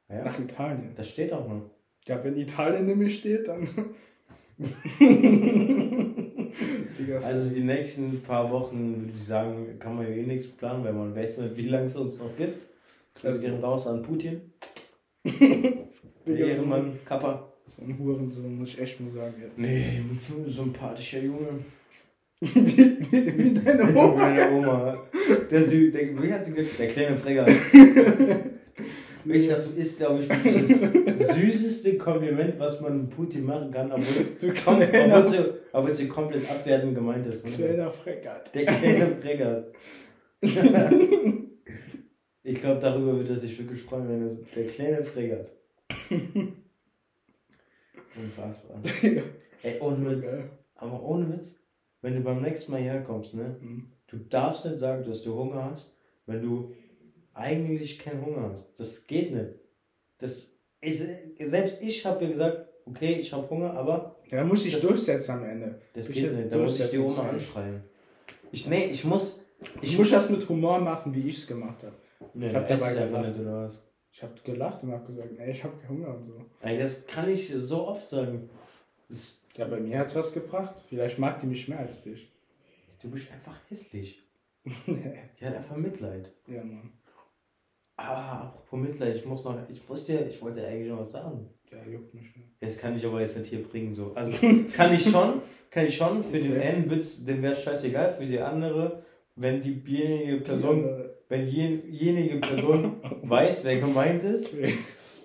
[0.09, 0.93] Ja, Nach Italien.
[0.95, 1.71] das steht auch noch.
[2.07, 3.67] Ja, wenn Italien in mir steht, dann.
[7.23, 10.93] Also die nächsten paar Wochen würde ich sagen, kann man ja eh nichts planen, weil
[10.93, 12.59] man weiß nicht, wie lange es uns noch gibt.
[13.21, 14.41] Grüße gehen raus an Putin.
[15.25, 17.53] Der Ehrenmann, Kappa.
[17.67, 19.59] so ein Hurensohn, muss ich echt mal sagen jetzt.
[19.59, 21.65] Nee, ein sympathischer Junge.
[22.41, 24.15] wie, wie, wie deine Oma.
[24.15, 25.03] Meine Oma.
[25.51, 26.79] Der Süd, der, wie hat sie gesagt?
[26.79, 27.47] Der kleine Fregger.
[29.25, 30.81] Wirklich, das ist, glaube ich, wirklich das
[31.19, 34.83] süßeste Kompliment, was man Putin machen kann, obwohl es, kom
[35.73, 37.45] obwohl es, komplett abwertend gemeint ist.
[37.45, 37.53] Ne?
[37.53, 38.55] Kleiner Freckert.
[38.55, 39.75] Der kleine Freckert.
[42.43, 45.53] ich glaube, darüber wird er sich wirklich freuen, wenn er der kleine Freckert.
[48.17, 48.81] Unfassbar.
[49.63, 50.37] Ey, ohne Witz.
[50.75, 51.59] Aber ohne Witz,
[52.01, 53.57] wenn du beim nächsten Mal herkommst, ne?
[53.61, 53.87] Mhm.
[54.09, 55.97] Du darfst nicht sagen, dass du Hunger hast,
[56.27, 56.75] wenn du
[57.33, 58.79] eigentlich keinen Hunger hast.
[58.79, 59.55] Das geht nicht.
[60.19, 60.52] Das
[60.83, 61.09] ist,
[61.41, 64.83] selbst ich habe mir gesagt, okay, ich habe Hunger, aber Ja, dann muss ich Das-
[64.83, 65.81] durchsetzen am Ende.
[65.95, 66.53] das Ich geht nicht.
[66.53, 67.83] Da muss ich die Oma anschreien.
[68.51, 69.41] Ich, nee, ich muss.
[69.81, 71.95] Ich muss das mit Humor machen, wie ich es gemacht habe.
[72.35, 73.29] Nee, ich hab ess dabei gelacht.
[73.29, 73.83] nicht, oder was?
[74.11, 76.35] Ich habe gelacht und habe gesagt, ey, ich habe Hunger und so.
[76.61, 78.51] Ey, das kann ich so oft sagen.
[79.09, 80.75] Das, Ja, bei mir hat es was gebracht.
[80.89, 82.31] Vielleicht mag die mich mehr als dich.
[83.01, 84.23] du bist einfach hässlich.
[84.87, 86.31] Die hat einfach Mitleid.
[86.47, 86.93] ja, Mann.
[87.97, 91.13] Ah, apropos Mitleid, ich muss noch, ich muss dir, ich wollte dir eigentlich noch was
[91.13, 91.49] sagen.
[91.71, 92.25] Ja, juckt mich.
[92.61, 94.13] Das kann ich aber jetzt nicht hier bringen, so.
[94.15, 94.33] Also,
[94.73, 96.63] kann ich schon, kann ich schon, für den Okay.
[96.63, 99.03] einen Witz, dem wäre scheißegal, für die andere,
[99.37, 100.85] wenn diejenige Person,
[101.29, 104.79] wenn diejenige Person weiß, wer gemeint ist, Okay.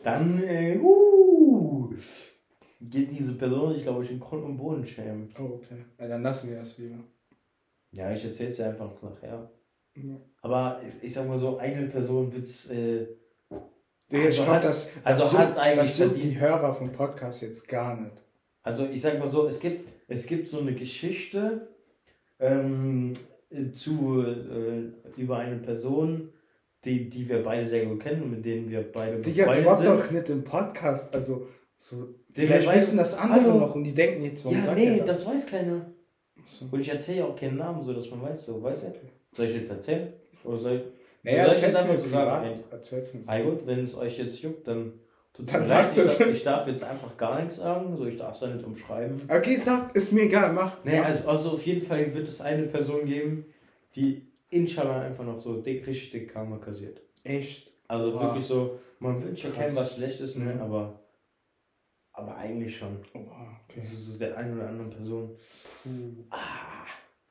[0.04, 1.90] dann, äh, uh,
[2.82, 5.34] geht diese Person sich, glaube ich, in Grund und Boden schämen.
[5.40, 5.78] Oh, okay.
[6.00, 6.98] Ja, dann lassen wir das lieber.
[7.92, 9.50] Ja, ich erzähl's dir einfach nachher.
[10.04, 10.16] Ja.
[10.42, 13.08] Aber ich, ich sag mal so, eine Person wird's, äh,
[14.10, 16.24] Nee, Also hat's- das, also das eigentlich Das verdient.
[16.24, 18.24] die Hörer vom Podcast jetzt gar nicht.
[18.64, 21.68] Also ich sag mal so, es gibt, es gibt so eine Geschichte
[22.40, 23.12] ähm,
[23.50, 26.30] äh, zu, äh, über eine Person,
[26.86, 29.86] die, die wir beide sehr gut kennen und mit denen wir beide Digga, befreundet sind.
[29.88, 31.14] doch nicht im Podcast.
[31.14, 33.60] Also, so, vielleicht weiß- wissen das andere Hallo?
[33.60, 35.86] noch und die denken jetzt, warum ja, sagt nee, er das weiß keiner.
[36.72, 38.94] Und ich erzähle ja auch keinen Namen, so dass man weiß, so, weißt du?
[39.34, 40.14] Soll ich jetzt erzählen?
[40.44, 40.82] Oder soll ich...
[41.24, 42.64] Naja, soll ich das einfach so sagen?
[43.28, 44.94] Ey, gut, wenn es euch jetzt juckt, dann
[45.34, 45.98] tut's Dann mir leid.
[45.98, 48.66] Ich darf, ich darf jetzt einfach gar nichts sagen, so ich darf es ja nicht
[48.66, 49.22] umschreiben.
[49.30, 50.78] Okay, sag, ist mir egal, mach.
[50.84, 51.06] Mach.
[51.06, 53.46] also, also auf jeden Fall wird es eine Person geben,
[53.96, 57.02] die inshallah einfach noch so dick, richtig dick Karma kassiert.
[57.24, 57.74] Echt.
[57.90, 58.22] Also Wow.
[58.22, 59.60] wirklich so, man ja Krass.
[59.60, 60.54] keinem was Schlechtes, ne?
[60.54, 60.62] Mhm.
[60.62, 61.00] aber,
[62.14, 62.98] aber eigentlich schon.
[63.14, 63.74] Oh, okay.
[63.76, 65.36] Das ist so der einen oder anderen Person.
[65.84, 66.86] Puh, Ah,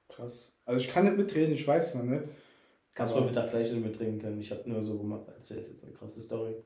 [0.09, 0.53] krass.
[0.67, 2.25] Also ich kann nicht mitreden, ich weiß noch nicht.
[2.93, 4.41] Kannst mal Mittag gleich nicht mitreden können.
[4.41, 6.57] Ich habe nur so gemacht, als wäre es jetzt eine krasse Story.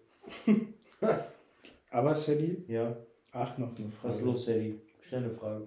[1.90, 2.96] Aber Sally, Ja,
[3.32, 4.08] ach, noch eine Frage.
[4.08, 4.80] was ist los, Sadie?
[5.02, 5.66] Schnelle Frage.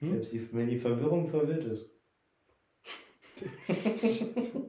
[0.00, 0.08] Hm?
[0.08, 1.86] Selbst die, wenn die Verwirrung verwirrt ist.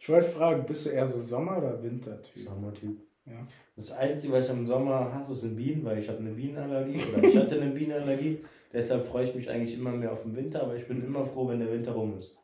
[0.00, 2.36] Ich wollte fragen, bist du eher so Sommer- oder Wintertyp?
[2.36, 3.00] Sommertyp.
[3.26, 3.46] Ja.
[3.74, 7.24] Das Einzige, was ich im Sommer hasse, sind Bienen, weil ich habe eine Bienenallergie oder
[7.24, 8.44] ich hatte eine Bienenallergie.
[8.72, 11.48] Deshalb freue ich mich eigentlich immer mehr auf den Winter, aber ich bin immer froh,
[11.48, 12.36] wenn der Winter rum ist.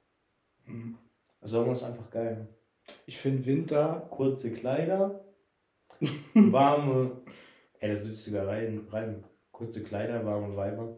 [0.64, 0.96] Hm.
[1.42, 2.48] Sommer ist einfach geil.
[3.06, 5.24] Ich finde Winter, Kurze Kleider,
[6.34, 7.22] warme.
[7.78, 9.24] Ey, das willst du sogar rein, rein.
[9.52, 10.96] Kurze Kleider, warme Weiber.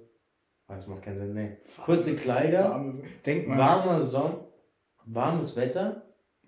[0.68, 1.56] Ah, Das macht keinen Sinn, nee.
[1.80, 3.02] Kurze Kleider, warme,
[3.48, 4.36] warmer Sonn,
[5.06, 6.06] warmes Wetter,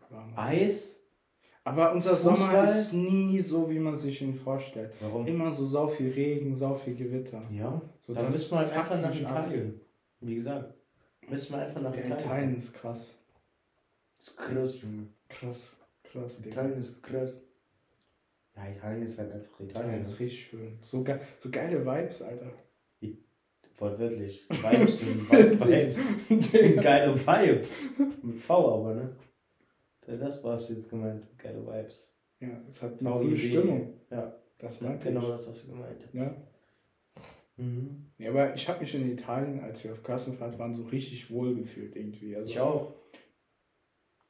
[0.09, 0.39] warme.
[0.39, 1.01] Eis.
[1.67, 2.79] Aber unser Sommer Fußball?
[2.79, 4.93] ist nie so, wie man sich ihn vorstellt.
[5.01, 5.27] Warum?
[5.27, 7.43] Immer so sau viel Regen, sau viel Gewitter.
[7.51, 9.15] Ja, So, dann das müssen wir halt einfach nach.
[9.19, 9.81] Italien.
[10.21, 10.75] Wie gesagt,
[11.29, 12.19] müssen wir einfach nach Italien.
[12.19, 13.17] Italien ist krass.
[14.19, 15.07] Ist krass, Junge.
[15.29, 15.75] Krass.
[16.03, 16.51] Krass, Digga.
[16.61, 17.41] Italien ist krass.
[18.57, 19.71] Ja, Italien ist halt einfach Italien.
[19.89, 20.79] Italien ist richtig schön.
[20.83, 22.53] So, ge so geile Vibes, Alter.
[23.77, 24.47] Wortwörtlich.
[24.49, 26.01] Vibes sind Vibes.
[26.81, 27.85] Geile Vibes.
[28.23, 29.17] Mit V aber, ne?
[30.07, 31.27] Das war's jetzt gemeint.
[31.39, 32.19] Geile Vibes.
[32.41, 33.95] Ja, es hat eine gute Stimmung.
[34.11, 35.29] Ja, Das meinte genau ich.
[35.29, 36.15] das hast du gemeint jetzt.
[36.15, 36.35] Ja.
[37.57, 38.07] Mhm.
[38.19, 41.55] ja, aber ich habe mich in Italien, als wir auf Klassenfahrt waren, so richtig wohl
[41.55, 42.35] gefühlt irgendwie.
[42.37, 42.93] Also, Ich auch.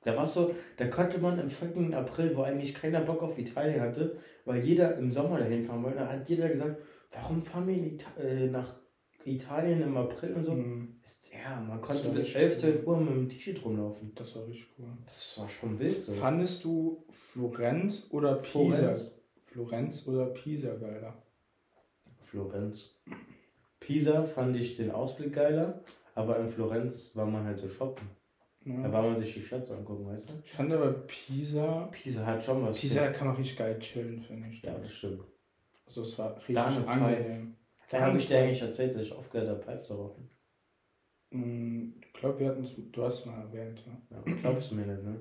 [0.02, 3.80] Da war so, da konnte man im fucking April, wo eigentlich keiner Bock auf Italien
[3.80, 6.76] hatte, weil jeder im Sommer dahin fahren wollte, da hat jeder gesagt,
[7.10, 8.74] warum fahren wir in Ita äh, nach
[9.26, 10.52] Italien im April und so.
[10.54, 10.96] Mhm.
[11.04, 14.12] Ist- Ja, man konnte bis richtig 11, 12 Uhr mit dem T-Shirt rumlaufen.
[14.14, 14.86] Das war richtig cool.
[15.06, 16.12] Das war schon wild so.
[16.12, 18.76] Fandest du Florenz oder Pisa?
[18.76, 19.14] Florenz.
[19.46, 21.14] Florenz oder Pisa geiler?
[22.22, 22.96] Florenz.
[23.80, 25.82] Pisa fand ich den Ausblick geiler,
[26.14, 28.08] aber in Florenz war man halt so shoppen.
[28.64, 28.92] Da Ja.
[28.92, 30.32] war man sich die Schätze angucken, weißt du?
[30.44, 31.88] Ich fand aber Pisa.
[31.92, 32.78] Pisa hat schon was.
[32.80, 34.62] Pisa kann man richtig geil chillen, finde ich.
[34.62, 35.22] Ja, das stimmt.
[35.86, 37.56] Also es war richtig Da eine angenehm.
[37.94, 40.28] Da habe ich dir eigentlich erzählt, dass ich aufgehört habe, Pfeife zu rauchen.
[41.30, 44.16] Mm, Ich glaube, wir hatten du hast mal erwähnt, ja.
[44.26, 45.16] Ja, glaubst du mir nicht, ne?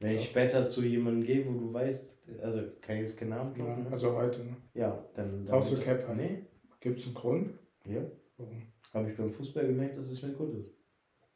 [0.00, 3.54] Wenn ich später zu jemandem gehe, wo du weißt, also kann ich jetzt keinen Namen
[3.56, 3.86] ja ne?
[3.90, 4.56] also heute, ne?
[4.74, 5.44] Ja, dann.
[5.44, 6.16] Brauchst du Cap halt?
[6.16, 6.42] Nee,
[6.80, 7.50] Gibt es einen Grund?
[7.86, 8.00] ja.
[8.38, 8.62] Warum?
[8.94, 10.70] Habe ich beim Fußball gemerkt, dass es mir gut ist.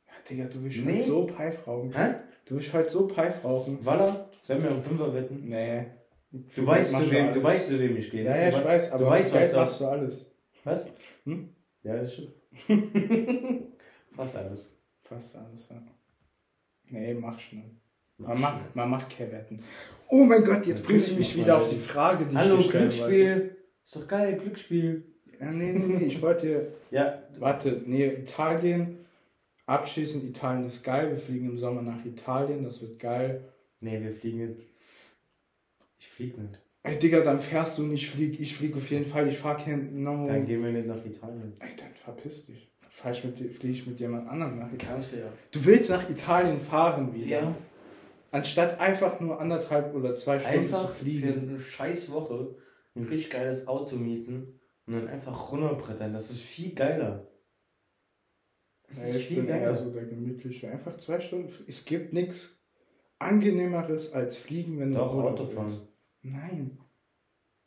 [0.07, 0.95] Ja, Digga, du willst Nee.
[0.97, 1.93] heute so Pipe rauchen.
[1.95, 2.15] Hä?
[2.47, 3.79] Du willst heute so Pipe rauchen.
[3.85, 4.29] Walla?
[4.43, 5.49] Sollen wir um Fünfer wetten?
[5.49, 5.87] Nee.
[6.33, 8.25] Du weißt, machst zu wem, du weißt, zu wem ich gehe.
[8.25, 10.34] Ja, ja, du ich we- weiß, aber du weißt, Geld was da- machst du alles.
[10.65, 10.91] Was?
[11.25, 11.49] Hm?
[11.83, 12.35] Ja, das stimmt.
[14.17, 14.71] Fast alles.
[15.03, 15.83] Fast alles, ja.
[16.89, 17.71] Nee, mach schnell.
[18.17, 19.63] Man macht, man macht keine Wetten.
[20.09, 21.77] Oh mein Gott, jetzt bringst du mich wieder auf die.
[21.77, 23.15] Frage, die Hallo, ich dir stellen wollte.
[23.15, 23.57] Glücksspiel.
[23.85, 25.05] Ist doch geil, Glücksspiel.
[25.41, 29.05] Ja, nee, nee, nee, ich wollte, Ja, warte, nee, Italien,
[29.67, 33.43] abschließend, Italien ist geil, wir fliegen im Sommer nach Italien, das wird geil.
[33.81, 34.57] nee, wir fliegen.
[35.99, 36.61] Ich flieg nicht.
[36.87, 40.03] Ey, Digga, dann fährst du nicht, flieg, ich flieg auf jeden Fall, ich fahr kein,
[40.03, 40.25] no.
[40.27, 41.55] Dann gehen wir nicht nach Italien.
[41.59, 42.71] Ey, dann verpiss dich.
[42.91, 44.79] Fahr ich mit, flieg ich mit jemand anderem nach Italien.
[44.93, 45.33] Kannst du ja.
[45.51, 47.27] Du willst nach Italien fahren wieder?
[47.27, 47.57] Ja,
[48.31, 51.49] Anstatt einfach nur anderthalb oder zwei Stunden einfach zu für fliegen.
[51.51, 52.57] eine scheiß Woche
[52.97, 56.13] ein richtig geiles Auto mieten und dann einfach runterbrettern.
[56.13, 57.29] Das ist viel geiler.
[58.89, 59.75] Das Ja, ist ich viel bin eher geiler.
[59.75, 60.69] so der gemütliche.
[60.69, 61.51] Einfach zwei Stunden.
[61.67, 62.65] Es gibt nichts
[63.21, 65.73] angenehmeres als fliegen, wenn du Doch, Urlaub Autofahren.
[66.25, 66.79] Nein,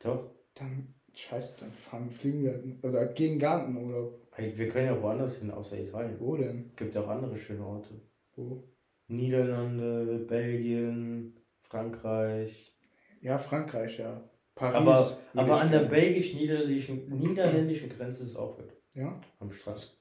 [0.00, 0.34] Doch.
[0.54, 4.26] dann scheiße, dann fahren, fliegen wir oder gehen gar nicht in Urlaub.
[4.36, 6.18] Ey, Wir können ja woanders hin, außer Italien.
[6.18, 6.72] Wo denn?
[6.74, 8.00] Gibt auch andere schöne Orte.
[8.34, 8.64] Wo?
[9.06, 12.76] Niederlande, Belgien, Frankreich.
[13.20, 14.28] Ja, Frankreich, ja.
[14.56, 14.76] Paris.
[14.76, 18.76] Aber, aber an der belgisch-niederländischen niederländischen Grenze ist es auch weit.
[18.94, 19.20] Ja?
[19.38, 19.96] Am Strand.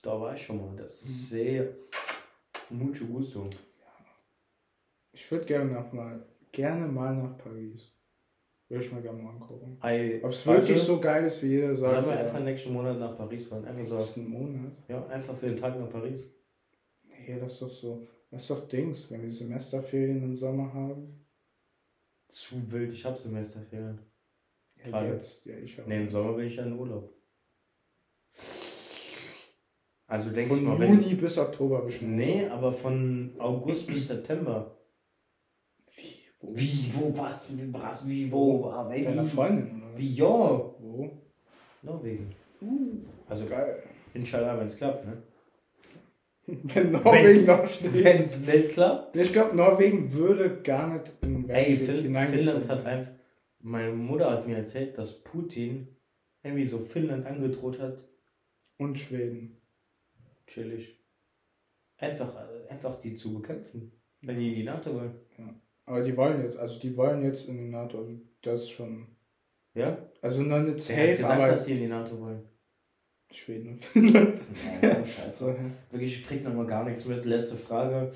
[0.00, 0.74] Da war ich schon mal.
[0.76, 1.68] Das ist sehr
[2.70, 3.50] mucho gusto.
[5.12, 7.92] Ich würde gerne nach mal, gerne mal nach Paris.
[8.68, 9.76] Würde ich mir gerne mal angucken.
[10.22, 11.92] Ob es wirklich so geil ist, wie jeder sagt.
[11.92, 13.64] Sollen wir einfach nächsten Monat nach Paris fahren?
[13.66, 14.20] Einfach so.
[14.20, 14.72] Ein Monat.
[14.88, 16.24] Ja, einfach für den Tag nach Paris.
[17.02, 18.06] Nee, das ist doch so.
[18.30, 21.26] Das ist doch Dings, wenn wir Semesterferien im Sommer haben.
[22.28, 24.00] Zu wild, ich hab Semesterferien.
[24.76, 25.08] Ja, Gerade.
[25.08, 25.86] jetzt, ja, ich auch.
[25.86, 27.12] Ne, im Sommer bin ich ja in Urlaub.
[30.06, 30.94] Also denke ich mal, wenn.
[31.02, 32.16] Juni bis Oktober bestimmt.
[32.16, 34.78] Nee, aber von August bis September.
[36.42, 36.92] Wie?
[36.94, 37.16] Wo?
[37.16, 39.98] Was, wie, was, wie, wo, war, Mit deiner wie, Freundin, oder?
[39.98, 40.24] wie, ja.
[40.26, 41.10] Wo?
[41.82, 42.34] Norwegen.
[43.28, 43.82] Also, Geil.
[44.14, 45.22] inshallah, wenn es klappt, ne?
[46.46, 48.04] Wenn Norwegen Wenn's- noch steht.
[48.04, 49.16] Wenn es nicht klappt.
[49.16, 53.12] Ich glaube, Norwegen würde gar nicht in Ey, Weltkrieg fin hineingezogen Finnland hat einfach.
[53.60, 55.86] Meine Mutter hat mir erzählt, dass Putin
[56.42, 58.04] irgendwie so Finnland angedroht hat.
[58.76, 59.56] Und Schweden.
[60.48, 60.98] Chillig.
[61.98, 63.92] Einfach, äh, einfach die zu bekämpfen.
[64.20, 65.14] Wenn die in die NATO wollen.
[65.86, 67.98] Aber die wollen jetzt, also die wollen jetzt in die NATO.
[67.98, 68.12] Also
[68.42, 69.06] das ist schon.
[69.74, 69.98] Ja?
[70.20, 72.42] Also noch nicht Wer hat safe, gesagt, dass die in die NATO wollen?
[73.32, 74.40] Schweden und Finnland.
[74.82, 75.56] Nein, scheiße.
[75.90, 77.24] Wirklich, ich krieg nochmal gar nichts mit.
[77.24, 78.10] Letzte Frage.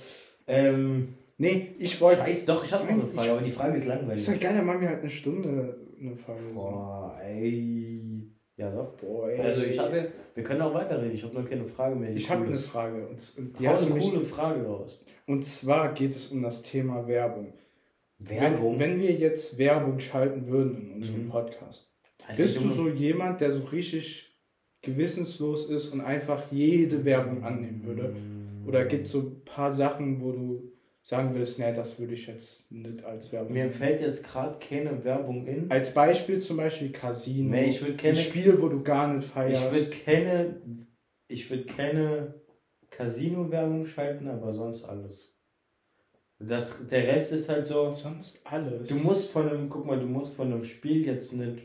[0.46, 2.22] Ähm, Nee, ich wollte.
[2.22, 4.26] Scheiß, doch, ich habe noch eine Nein, Frage, ich- aber die Frage ist Ist langweilig.
[4.26, 6.40] ja geil, dann machen wir halt eine Stunde eine Frage.
[6.54, 8.30] Boah, ey.
[8.56, 8.96] Ja, doch.
[8.96, 9.40] Boah, ey.
[9.40, 11.12] Also, ich habe, wir können auch weiterreden.
[11.14, 12.10] Ich habe nur keine Frage mehr.
[12.14, 12.54] Ich habe eine.
[12.56, 13.06] Frage.
[13.06, 15.02] Und, und, die du eine coole Frage raus.
[15.26, 17.52] und zwar geht es um das Thema Werbung.
[18.18, 18.78] Werbung.
[18.78, 21.28] Wenn, wenn wir jetzt Werbung schalten würden in unserem Mhm.
[21.28, 21.90] Podcast,
[22.26, 24.32] Alter, bist du so jemand, der so richtig
[24.80, 28.16] gewissenslos ist und einfach jede Werbung annehmen würde?
[28.66, 30.72] Oder gibt es so ein paar Sachen, wo du
[31.08, 35.04] sagen würdest, nee, das würde ich jetzt nicht als Werbung Mir fällt jetzt gerade keine
[35.04, 35.70] Werbung in.
[35.70, 37.50] Als Beispiel zum Beispiel Casino.
[37.50, 39.72] Nee, ich würd ein keine- Spiel, wo du gar nicht Ich feierst.
[39.72, 40.60] würde keine,
[41.28, 42.34] ich würde keine
[42.90, 45.32] Casino-Werbung schalten, aber sonst alles.
[46.40, 48.88] Das, der Rest ist halt so, Sonst alles.
[48.88, 51.62] du musst von einem, guck mal, du musst von einem Spiel jetzt nicht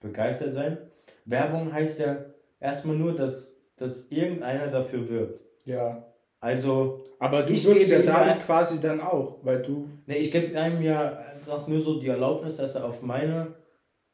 [0.00, 0.76] begeistert sein.
[1.24, 2.26] Werbung heißt ja
[2.60, 5.40] erstmal nur, dass, dass irgendeiner dafür wirbt.
[5.64, 6.06] ja.
[6.42, 9.88] Also, Aber du würdest ja damit ein- quasi dann auch, weil du.
[10.06, 13.54] ne, ich gebe einem ja einfach nur so die Erlaubnis, dass er auf meine,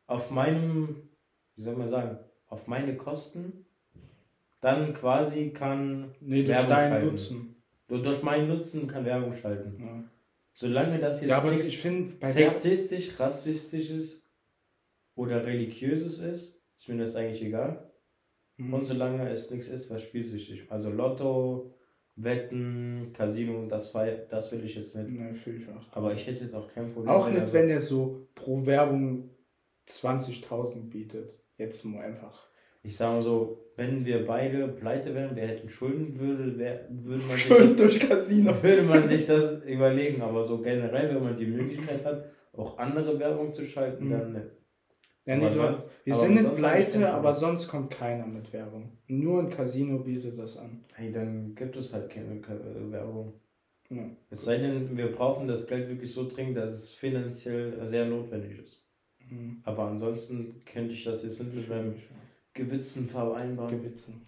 [0.06, 1.08] auf meinem,
[1.56, 2.18] wie soll man sagen,
[2.48, 3.64] auf meine Kosten
[4.60, 7.06] dann quasi kann Nee, durch Werbung deinen schalten.
[7.06, 7.62] Nutzen.
[7.88, 9.76] Du- Durch meinen Nutzen kann Werbung schalten.
[9.80, 10.04] Ja,
[10.52, 12.18] Solange das jetzt ja nichts Werbung.
[12.20, 14.28] sexistisch, rassistisches
[15.14, 17.90] oder religiöses ist, ist mir das eigentlich egal.
[18.58, 18.74] Mhm.
[18.74, 20.70] Und solange es nichts ist, was spielsüchtig.
[20.70, 21.72] Also Lotto,
[22.20, 25.08] Wetten, Casino, das, war, das will ich jetzt nicht.
[25.10, 25.86] Nee, fühl ich auch.
[25.96, 27.10] Aber ich hätte jetzt auch kein Problem.
[27.10, 29.30] Auch wenn nicht, er so- wenn der so pro Werbung
[29.88, 31.32] 20.000 bietet.
[31.56, 32.46] Jetzt mal einfach.
[32.82, 37.22] Ich sage mal so, wenn wir beide pleite wären, wer hätten Schulden, würde, wer, würde,
[37.24, 38.52] man sich Schön das, durch Casino.
[38.62, 40.22] würde man sich das überlegen.
[40.22, 44.08] Aber so generell, wenn man die Möglichkeit hat, auch andere Werbung zu schalten, Mhm.
[44.10, 44.42] dann.
[45.28, 48.90] Ja, du, son- wir sind nicht keinen pleite, aber sonst kommt keiner mit Werbung.
[49.08, 50.84] Nur ein Casino bietet das an.
[50.94, 53.34] Hey, dann gibt es halt keine äh, Werbung.
[53.90, 54.04] Ja.
[54.30, 58.58] Es sei denn, wir brauchen das Geld wirklich so dringend, dass es finanziell sehr notwendig
[58.58, 58.82] ist.
[59.30, 59.60] Mhm.
[59.64, 61.94] Aber ansonsten könnte ich das jetzt nicht mit meinem.
[62.54, 63.70] Gewissen vereinbaren.
[63.70, 64.26] Gewitzen.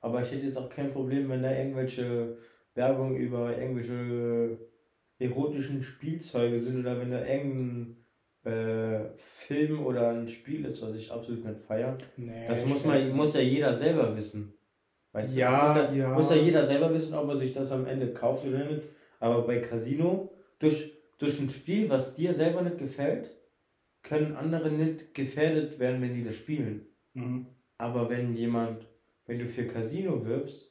[0.00, 2.38] aber ich hätte jetzt auch kein Problem, wenn da irgendwelche
[2.74, 4.58] Werbung über irgendwelche
[5.18, 7.96] erotischen Spielzeuge sind oder wenn da irgendein
[8.46, 11.98] äh, Film oder ein Spiel ist, was ich absolut nicht feiere.
[12.16, 14.54] Nee, das muss, man, muss ja jeder selber wissen.
[15.12, 16.08] Weißt du, Ja, das muss ja, ja.
[16.10, 18.82] muss ja jeder selber wissen, ob er sich das am Ende kauft oder nicht.
[19.18, 23.30] Aber bei Casino, durch, durch ein Spiel, was dir selber nicht gefällt,
[24.02, 26.86] können andere nicht gefährdet werden, wenn die das spielen.
[27.14, 27.46] Mhm.
[27.78, 28.86] Aber wenn jemand,
[29.26, 30.70] wenn du für Casino wirbst,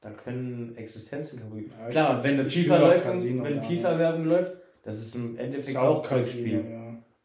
[0.00, 1.72] dann können Existenzen kaputt gehen.
[1.78, 2.48] Ja, Klar, wenn eine.
[2.48, 6.64] FIFA-Werbung läuft, das ist im Endeffekt Ist auch auch Glücksspiel.
[6.70, 6.77] Ja.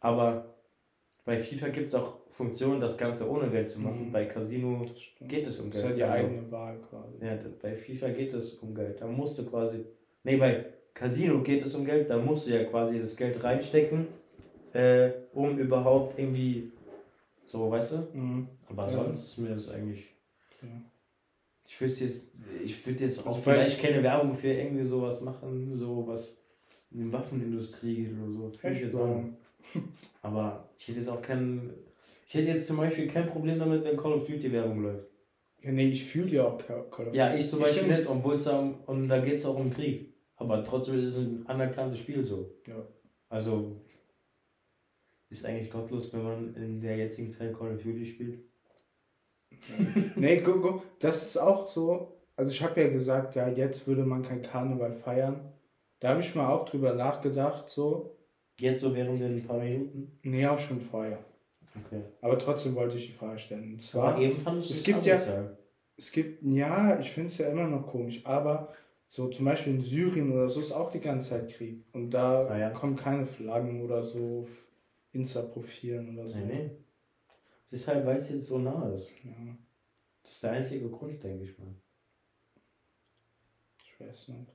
[0.03, 0.53] Aber
[1.23, 4.07] bei FIFA gibt es auch Funktionen, das Ganze ohne Geld zu machen.
[4.07, 4.11] Mhm.
[4.11, 4.85] Bei Casino
[5.21, 5.97] geht es um Das ist Geld.
[5.99, 7.25] ja die Also, eigene Wahl quasi.
[7.25, 8.99] ja, bei FIFA geht es um Geld.
[8.99, 9.85] Da musst du quasi.
[10.23, 14.07] Nee, bei Casino geht es um Geld, da musst du ja quasi das Geld reinstecken,
[14.73, 16.71] äh, um überhaupt irgendwie.
[17.45, 17.97] So, weißt du?
[18.17, 18.47] Mhm.
[18.67, 18.91] Aber Ja.
[18.93, 20.07] sonst ist mir das eigentlich.
[20.61, 20.67] Ja.
[21.65, 22.27] Ich wüsste jetzt,
[22.63, 26.43] ich würde jetzt auch Also vielleicht keine Werbung für irgendwie sowas machen, so was
[26.91, 28.49] in die Waffenindustrie geht oder so.
[28.49, 29.23] Finde ich jetzt auch.
[30.21, 31.73] Aber ich hätte jetzt auch kein.
[32.25, 35.07] Ich hätte jetzt zum Beispiel kein Problem damit, wenn Call of Duty Werbung läuft.
[35.61, 38.45] Ja, nee, ich fühle ja auch Call of Ja, ich zum Beispiel nicht, obwohl es
[38.45, 40.13] da um, und da geht es auch um Krieg.
[40.35, 42.51] Aber trotzdem ist es ein anerkanntes Spiel so.
[42.67, 42.85] Ja.
[43.29, 43.77] Also
[45.29, 48.39] ist eigentlich gottlos, wenn man in der jetzigen Zeit Call of Duty spielt.
[50.15, 52.19] Nee, guck, guck, das ist auch so.
[52.35, 55.53] Also ich habe ja gesagt, ja, jetzt würde man kein Karneval feiern.
[55.99, 58.17] Da habe ich mal auch drüber nachgedacht, so.
[58.59, 60.19] Jetzt so während den paar Minuten.
[60.23, 61.23] Nee, auch schon vorher.
[61.85, 62.03] Okay.
[62.21, 63.73] Aber trotzdem wollte ich die Frage stellen.
[63.73, 65.49] Und zwar, Aber eben fandest du es es gibt ja-
[65.97, 68.71] es gibt, ja, ich finde es ja immer noch komisch, aber
[69.07, 71.83] so zum Beispiel in Syrien oder so ist auch die ganze Zeit Krieg.
[71.93, 72.69] Und da Ah, ja.
[72.71, 74.67] kommen keine Flaggen oder so auf
[75.13, 76.37] Insta-Profilen oder so.
[76.37, 76.71] Nee, nee.
[77.65, 79.11] Es ist halt, weil es jetzt so nah ist.
[79.23, 79.31] Ja,
[80.23, 81.73] Das ist der einzige Grund, denke ich mal.
[83.83, 84.51] ich weiß nicht.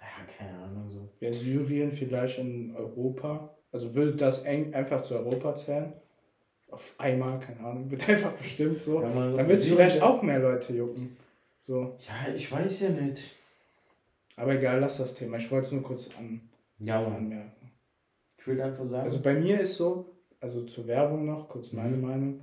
[0.00, 1.08] Ja, keine Ahnung so.
[1.20, 3.54] Wäre Syrien vielleicht in Europa?
[3.72, 5.92] Also würde das eng einfach zu Europa zählen?
[6.68, 9.00] Auf einmal, keine Ahnung, wird einfach bestimmt so.
[9.00, 11.16] Man so Dann wird es vielleicht auch mehr Leute jucken.
[11.66, 11.96] So.
[12.00, 13.34] Ja, ich weiß ja nicht.
[14.36, 15.36] Aber egal, lass das Thema.
[15.36, 16.48] Ich wollte es nur kurz an,
[16.78, 17.14] Ja, Mann.
[17.16, 17.72] anmerken.
[18.38, 19.04] Ich würde einfach sagen.
[19.04, 22.02] Also bei mir ist so, also zur Werbung noch, kurz meine Mhm.
[22.02, 22.40] Meinung.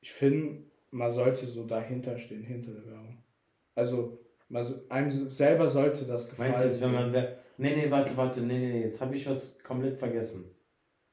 [0.00, 3.18] Ich finde, man sollte so dahinter stehen, hinter der Werbung.
[3.76, 4.18] Also
[4.48, 6.50] man, so- einem selber sollte das gefallen.
[6.52, 7.12] meinst du jetzt, wenn man.
[7.58, 10.44] Nee, nee, warte, warte, nee, nee, jetzt habe ich was komplett vergessen.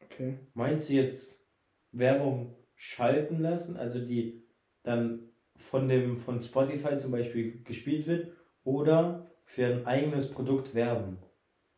[0.03, 0.35] Okay.
[0.53, 1.45] Meinst du jetzt
[1.91, 4.43] Werbung schalten lassen, also die
[4.83, 8.33] dann von dem von Spotify zum Beispiel gespielt wird,
[8.65, 11.17] oder für ein eigenes Produkt werben?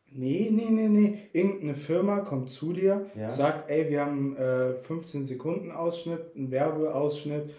[0.08, 1.18] Nee, nee, nee, nee.
[1.32, 3.30] Irgendeine Firma kommt zu dir, Ja.
[3.30, 7.50] sagt, ey, wir haben äh, 15 Sekunden Ausschnitt, einen Werbeausschnitt,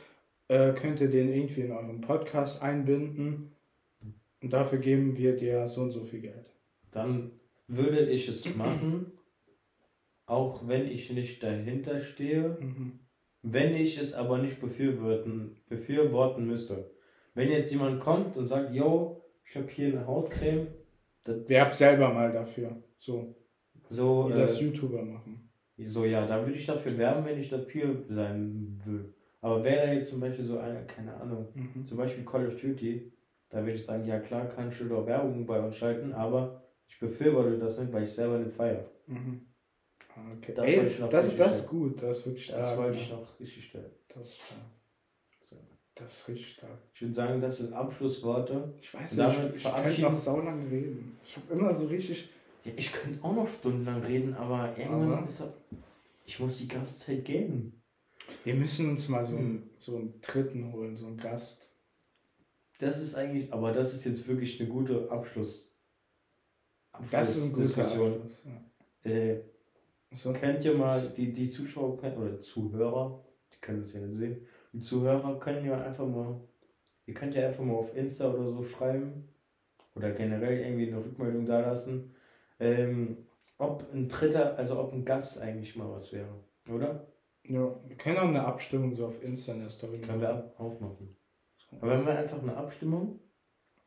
[0.48, 3.52] äh, könnt ihr den irgendwie in eurem Podcast einbinden
[4.42, 6.54] und dafür geben wir dir so und so viel Geld.
[6.92, 7.32] Dann
[7.68, 9.12] würde ich es machen,
[10.26, 13.00] auch wenn ich nicht dahinter stehe, Mhm.
[13.44, 16.92] wenn ich es aber nicht befürworten, befürworten müsste.
[17.34, 20.68] Wenn jetzt jemand kommt und sagt, yo, ich habe hier eine Hautcreme,
[21.24, 22.82] das, Werb selber mal dafür.
[23.00, 23.36] So,
[23.90, 25.50] so, wie das äh, YouTuber machen.
[25.78, 29.14] so ja, dann würde ich dafür werben, wenn ich dafür sein will.
[29.42, 31.86] Aber wäre da jetzt zum Beispiel so einer, keine Ahnung, Mhm.
[31.86, 33.12] zum Beispiel Call of Duty,
[33.50, 37.00] da würde ich sagen, ja klar, kannst du doch Werbung bei uns schalten, aber ich
[37.00, 38.90] befürworte das nicht, weil ich selber nicht feiere.
[39.08, 39.46] Mhm.
[40.16, 40.54] Ah, Okay.
[40.56, 42.60] Das Ey, wollte ich noch das, richtig das ist gut, das ist wirklich stark.
[42.60, 43.04] Das wollte ja.
[43.04, 43.92] ich noch richtig stellen.
[44.14, 44.62] Das, ist stark.
[45.96, 46.78] Das ist richtig stark.
[46.94, 48.74] Ich würde sagen, das sind Abschlussworte.
[48.80, 51.18] Ich weiß nicht, damit ich, ich könnte noch saulang reden.
[51.24, 52.30] Ich habe immer so richtig.
[52.64, 55.26] Ja, ich könnte auch noch stundenlang reden, aber irgendwann Aber?
[55.26, 55.54] ist er,
[56.26, 57.82] ich muss die ganze Zeit gehen.
[58.44, 61.67] Wir müssen uns mal so einen, so einen Dritten holen, so einen Gast.
[62.80, 65.72] Das ist eigentlich, aber das ist jetzt wirklich eine gute Abschluss.
[67.12, 68.14] Das ist ein guter Diskussion.
[68.14, 68.44] Abschluss.
[69.04, 69.12] Ja.
[69.12, 69.42] Äh,
[70.16, 73.24] So, könnt ihr mal, die, die Zuschauer können, oder Zuhörer,
[73.54, 76.40] die können das ja nicht sehen, die Zuhörer können ja einfach mal,
[77.06, 79.28] ihr könnt ja einfach mal auf Insta oder so schreiben
[79.96, 82.16] oder generell irgendwie eine Rückmeldung da lassen,
[82.60, 83.18] ähm,
[83.58, 86.34] ob ein dritter, also ob ein Gast eigentlich mal was wäre,
[86.72, 87.08] oder?
[87.44, 90.54] ja, wir können auch eine Abstimmung so auf Insta in der Story Können wir ab-
[90.60, 91.16] aufmachen.
[91.72, 93.20] Aber wenn wir einfach eine Abstimmung,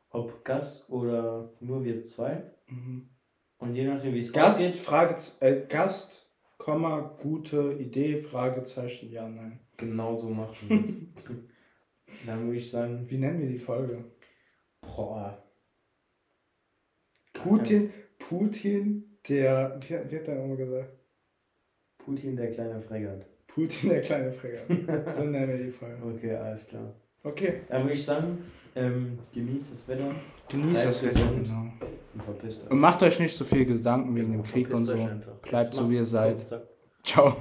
[0.09, 3.09] ob Gast oder nur wir zwei, Mhm.
[3.57, 9.27] und je nachdem wie es Gast, ausgeht, Frage, äh, Gast, Komma, gute Idee, Fragezeichen, ja,
[9.27, 9.59] nein.
[9.77, 10.95] genau so machen wir es.
[12.25, 14.03] Dann würde ich sagen, Wie nennen wir die Folge?
[14.81, 15.41] boah.
[17.33, 20.93] Putin, Putin, der, wie, wie hat er immer gesagt?
[21.97, 23.25] Putin, der kleine Fregat.
[23.47, 24.67] Putin, der kleine Fregat.
[25.15, 26.03] So nennen wir die Folge.
[26.03, 26.93] Okay, alles klar.
[27.23, 27.61] Okay.
[27.69, 28.45] Dann würde ich sagen,
[28.75, 30.15] ähm, genießt das Wetter.
[30.49, 31.19] Genießt das Wetter.
[31.19, 31.71] Genau.
[32.13, 32.71] Und verpisst euch.
[32.71, 34.93] Und macht euch nicht so viel Gedanken wegen dem Krieg und so.
[34.93, 35.33] einfach.
[35.41, 36.61] Bleibt Jetzt so, wie ihr seid.
[37.03, 37.37] Ciao.